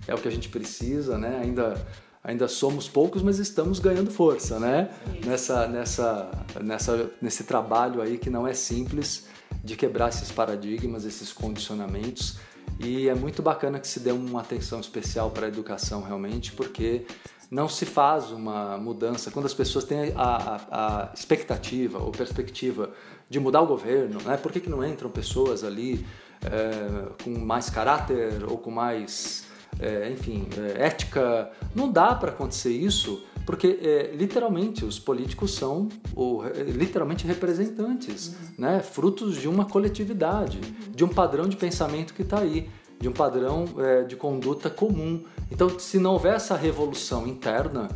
[0.08, 1.40] é o que a gente precisa, né?
[1.42, 1.86] Ainda
[2.26, 4.90] ainda somos poucos, mas estamos ganhando força, né?
[5.24, 9.28] Nessa, nessa, nessa, nesse trabalho aí que não é simples
[9.64, 12.38] de quebrar esses paradigmas, esses condicionamentos.
[12.80, 17.06] E é muito bacana que se dê uma atenção especial para a educação realmente, porque
[17.52, 22.92] não se faz uma mudança quando as pessoas têm a, a, a expectativa ou perspectiva
[23.30, 24.36] de mudar o governo, né?
[24.36, 26.04] Por que, que não entram pessoas ali
[26.44, 29.46] é, com mais caráter ou com mais
[29.80, 31.52] é, enfim, é, ética.
[31.74, 38.30] Não dá para acontecer isso porque é, literalmente os políticos são ou, é, literalmente representantes,
[38.30, 38.34] uhum.
[38.58, 38.80] né?
[38.80, 40.92] frutos de uma coletividade, uhum.
[40.92, 42.70] de um padrão de pensamento que está aí,
[43.00, 45.24] de um padrão é, de conduta comum.
[45.52, 47.88] Então, se não houver essa revolução interna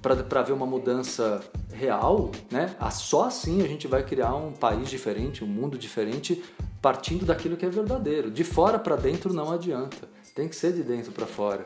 [0.00, 2.74] para ver uma mudança real, né?
[2.90, 6.42] só assim a gente vai criar um país diferente, um mundo diferente,
[6.80, 8.30] partindo daquilo que é verdadeiro.
[8.30, 11.64] De fora para dentro não adianta tem que ser de dentro para fora.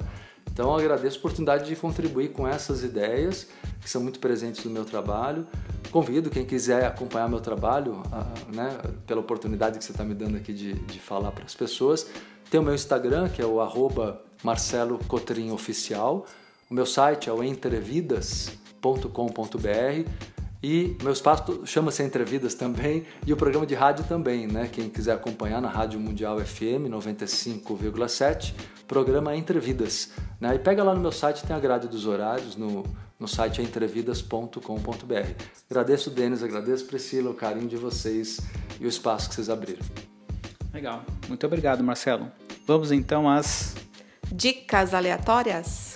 [0.53, 3.49] Então agradeço a oportunidade de contribuir com essas ideias
[3.81, 5.47] que são muito presentes no meu trabalho.
[5.91, 8.03] Convido quem quiser acompanhar meu trabalho,
[8.53, 12.09] né, pela oportunidade que você está me dando aqui de, de falar para as pessoas.
[12.51, 16.27] Tem o meu Instagram, que é o arroba Marcelo Cotrim Oficial.
[16.71, 20.38] O meu site é o entrevidas.com.br.
[20.63, 24.69] E meu espaço chama-se Entrevidas também e o programa de rádio também, né?
[24.71, 28.55] Quem quiser acompanhar na Rádio Mundial FM 95,7,
[28.87, 30.11] programa Entrevidas.
[30.41, 30.57] Né?
[30.57, 32.85] E pega lá no meu site, tem a grade dos horários, no,
[33.21, 34.59] no site entrevidas.com.br.
[35.71, 38.41] Agradeço, Denis, agradeço, Priscila, o carinho de vocês
[38.81, 39.85] e o espaço que vocês abriram.
[40.75, 41.05] Legal.
[41.29, 42.31] Muito obrigado, Marcelo.
[42.67, 43.77] Vamos então às
[44.33, 45.88] dicas aleatórias.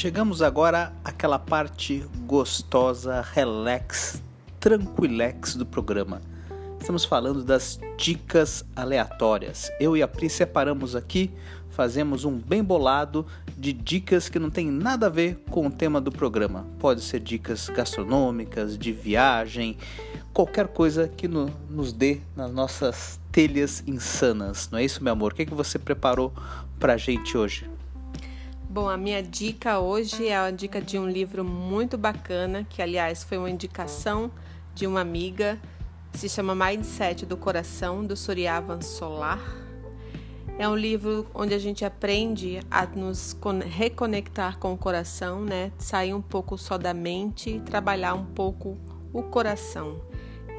[0.00, 4.22] Chegamos agora àquela parte gostosa, relax,
[4.58, 6.22] tranquilex do programa.
[6.80, 9.70] Estamos falando das dicas aleatórias.
[9.78, 11.30] Eu e a Pri separamos aqui,
[11.68, 16.00] fazemos um bem bolado de dicas que não tem nada a ver com o tema
[16.00, 16.66] do programa.
[16.78, 19.76] Pode ser dicas gastronômicas, de viagem,
[20.32, 24.70] qualquer coisa que no, nos dê nas nossas telhas insanas.
[24.72, 25.32] Não é isso, meu amor?
[25.32, 26.32] O que, é que você preparou
[26.78, 27.68] pra gente hoje?
[28.72, 33.24] Bom, a minha dica hoje é a dica de um livro muito bacana, que aliás
[33.24, 34.30] foi uma indicação
[34.76, 35.60] de uma amiga,
[36.12, 39.40] se chama Mindset do Coração, do Suryavan Solar.
[40.56, 45.72] É um livro onde a gente aprende a nos reconectar com o coração, né?
[45.76, 48.78] Sair um pouco só da mente e trabalhar um pouco
[49.12, 50.00] o coração.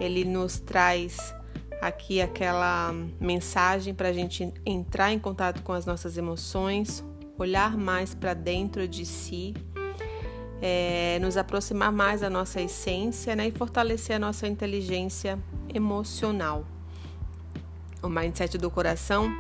[0.02, 1.34] Ele nos traz
[1.82, 7.06] aqui aquela mensagem para a gente entrar em contato com as nossas emoções,
[7.42, 9.54] olhar mais para dentro de si,
[10.62, 15.40] é, nos aproximar mais da nossa essência né, e fortalecer a nossa inteligência
[15.74, 16.66] emocional.
[18.02, 19.36] O mindset do coração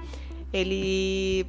[0.51, 1.45] ele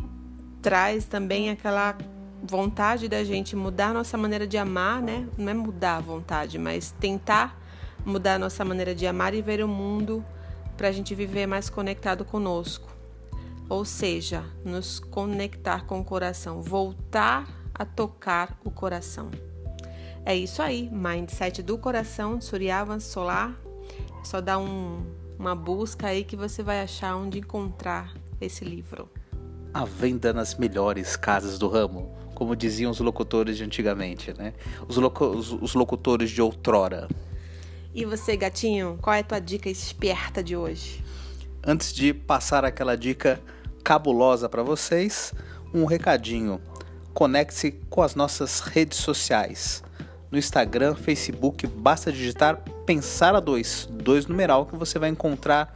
[0.61, 1.97] traz também aquela
[2.43, 5.29] vontade da gente mudar a nossa maneira de amar, né?
[5.37, 7.61] Não é mudar a vontade, mas tentar
[8.05, 10.25] mudar a nossa maneira de amar e ver o mundo
[10.77, 12.92] para a gente viver mais conectado conosco
[13.73, 19.31] ou seja, nos conectar com o coração, voltar a tocar o coração.
[20.27, 23.57] É isso aí, Mindset do Coração, Suryavan Solar.
[24.21, 25.03] É só dá um,
[25.39, 29.09] uma busca aí que você vai achar onde encontrar esse livro.
[29.73, 34.53] A venda nas melhores casas do ramo, como diziam os locutores de antigamente, né?
[34.87, 37.09] Os, loco os, os locutores de outrora.
[37.95, 41.03] E você, gatinho, qual é a tua dica esperta de hoje?
[41.65, 43.41] Antes de passar aquela dica
[43.83, 45.33] cabulosa para vocês,
[45.73, 46.61] um recadinho.
[47.13, 49.83] Conecte-se com as nossas redes sociais.
[50.31, 55.73] no Instagram, Facebook, basta digitar Pensar a 2, 2 numeral, que você vai encontrar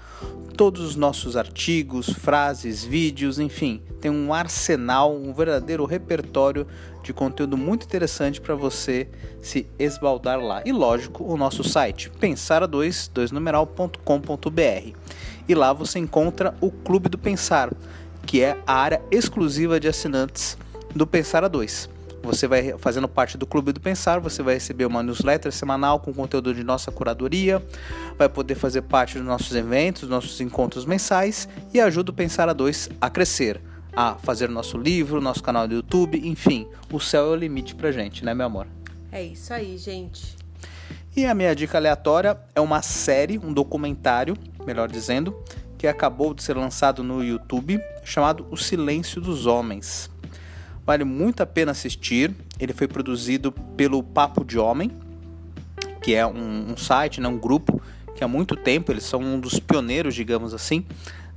[0.56, 6.66] todos os nossos artigos, frases, vídeos, enfim, tem um arsenal, um verdadeiro repertório
[7.04, 9.08] de conteúdo muito interessante para você
[9.40, 10.62] se esbaldar lá.
[10.64, 14.96] E lógico, o nosso site pensara2, 2numeral.com.br.
[15.48, 17.72] E lá você encontra o Clube do Pensar,
[18.24, 20.58] que é a área exclusiva de assinantes
[20.94, 21.88] do Pensar a 2.
[22.22, 26.12] Você vai fazendo parte do Clube do Pensar, você vai receber uma newsletter semanal com
[26.12, 27.64] conteúdo de nossa curadoria,
[28.18, 32.52] vai poder fazer parte dos nossos eventos, nossos encontros mensais e ajuda o Pensar a
[32.52, 33.60] 2 a crescer,
[33.94, 37.92] a fazer nosso livro, nosso canal do YouTube, enfim, o céu é o limite pra
[37.92, 38.66] gente, né, meu amor?
[39.12, 40.36] É isso aí, gente.
[41.16, 44.36] E a minha dica aleatória é uma série, um documentário,
[44.66, 45.36] melhor dizendo,
[45.78, 50.10] que acabou de ser lançado no YouTube, chamado O Silêncio dos Homens.
[50.84, 52.34] Vale muito a pena assistir.
[52.58, 54.90] Ele foi produzido pelo Papo de Homem,
[56.02, 57.80] que é um, um site, né, um grupo
[58.14, 60.86] que há muito tempo eles são um dos pioneiros, digamos assim,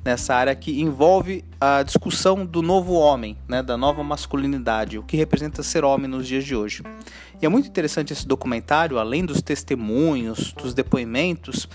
[0.03, 5.17] nessa área que envolve a discussão do novo homem, né, da nova masculinidade, o que
[5.17, 6.83] representa ser homem nos dias de hoje.
[7.41, 11.67] E é muito interessante esse documentário, além dos testemunhos, dos depoimentos,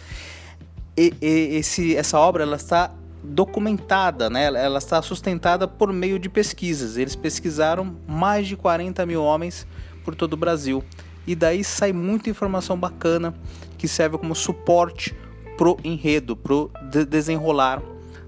[0.97, 2.93] e, e, esse, essa obra ela está
[3.23, 4.45] documentada, né?
[4.45, 6.97] ela está sustentada por meio de pesquisas.
[6.97, 9.67] Eles pesquisaram mais de 40 mil homens
[10.05, 10.85] por todo o Brasil.
[11.27, 13.35] E daí sai muita informação bacana
[13.79, 15.17] que serve como suporte
[15.57, 16.71] pro enredo, pro
[17.09, 17.83] desenrolar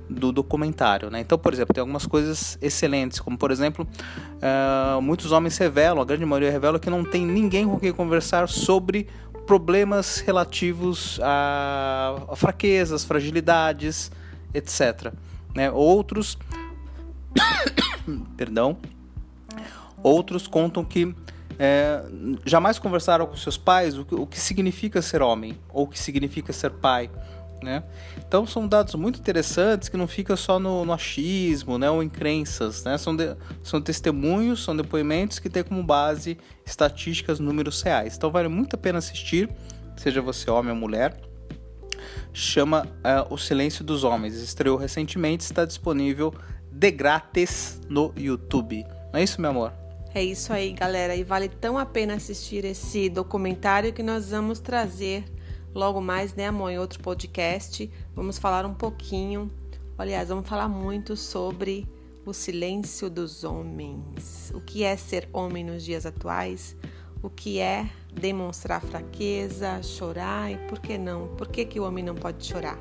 [0.08, 1.10] do documentário.
[1.10, 1.20] Né?
[1.20, 3.86] Então, por exemplo, tem algumas coisas excelentes, como por exemplo,
[4.36, 8.48] uh, muitos homens revelam, a grande maioria revela que não tem ninguém com quem conversar
[8.48, 9.08] sobre
[9.46, 14.10] problemas relativos a, fraquezas, fragilidades,
[14.52, 15.12] etc.
[15.54, 15.70] Né?
[15.70, 16.36] Outros,
[18.36, 18.76] perdão,
[20.02, 21.14] outros contam que
[21.58, 22.02] é,
[22.44, 25.98] jamais conversaram com seus pais o que, o que significa ser homem ou o que
[25.98, 27.10] significa ser pai.
[27.62, 27.82] Né?
[28.18, 32.08] Então são dados muito interessantes que não fica só no, no achismo né, ou em
[32.08, 32.84] crenças.
[32.84, 32.98] Né?
[32.98, 38.16] São, de, são testemunhos, são depoimentos que têm como base estatísticas, números reais.
[38.16, 39.48] Então vale muito a pena assistir,
[39.96, 41.18] seja você homem ou mulher
[42.32, 44.34] chama uh, O Silêncio dos Homens.
[44.34, 46.34] Estreou recentemente, está disponível
[46.70, 48.84] de grátis no YouTube.
[49.12, 49.72] Não é isso, meu amor?
[50.14, 51.16] É isso aí, galera.
[51.16, 55.24] E vale tão a pena assistir esse documentário que nós vamos trazer
[55.74, 57.90] logo mais, né, amor, em outro podcast.
[58.14, 59.50] Vamos falar um pouquinho,
[59.98, 61.88] aliás, vamos falar muito sobre
[62.24, 64.50] o silêncio dos homens.
[64.54, 66.76] O que é ser homem nos dias atuais?
[67.22, 71.28] O que é demonstrar fraqueza, chorar e por que não?
[71.36, 72.78] Por que, que o homem não pode chorar?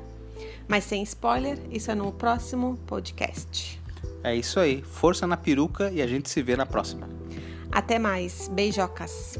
[0.68, 3.80] Mas sem spoiler, isso é no próximo podcast.
[4.22, 4.82] É isso aí.
[4.82, 7.08] Força na peruca e a gente se vê na próxima.
[7.70, 8.48] Até mais.
[8.48, 9.38] Beijocas.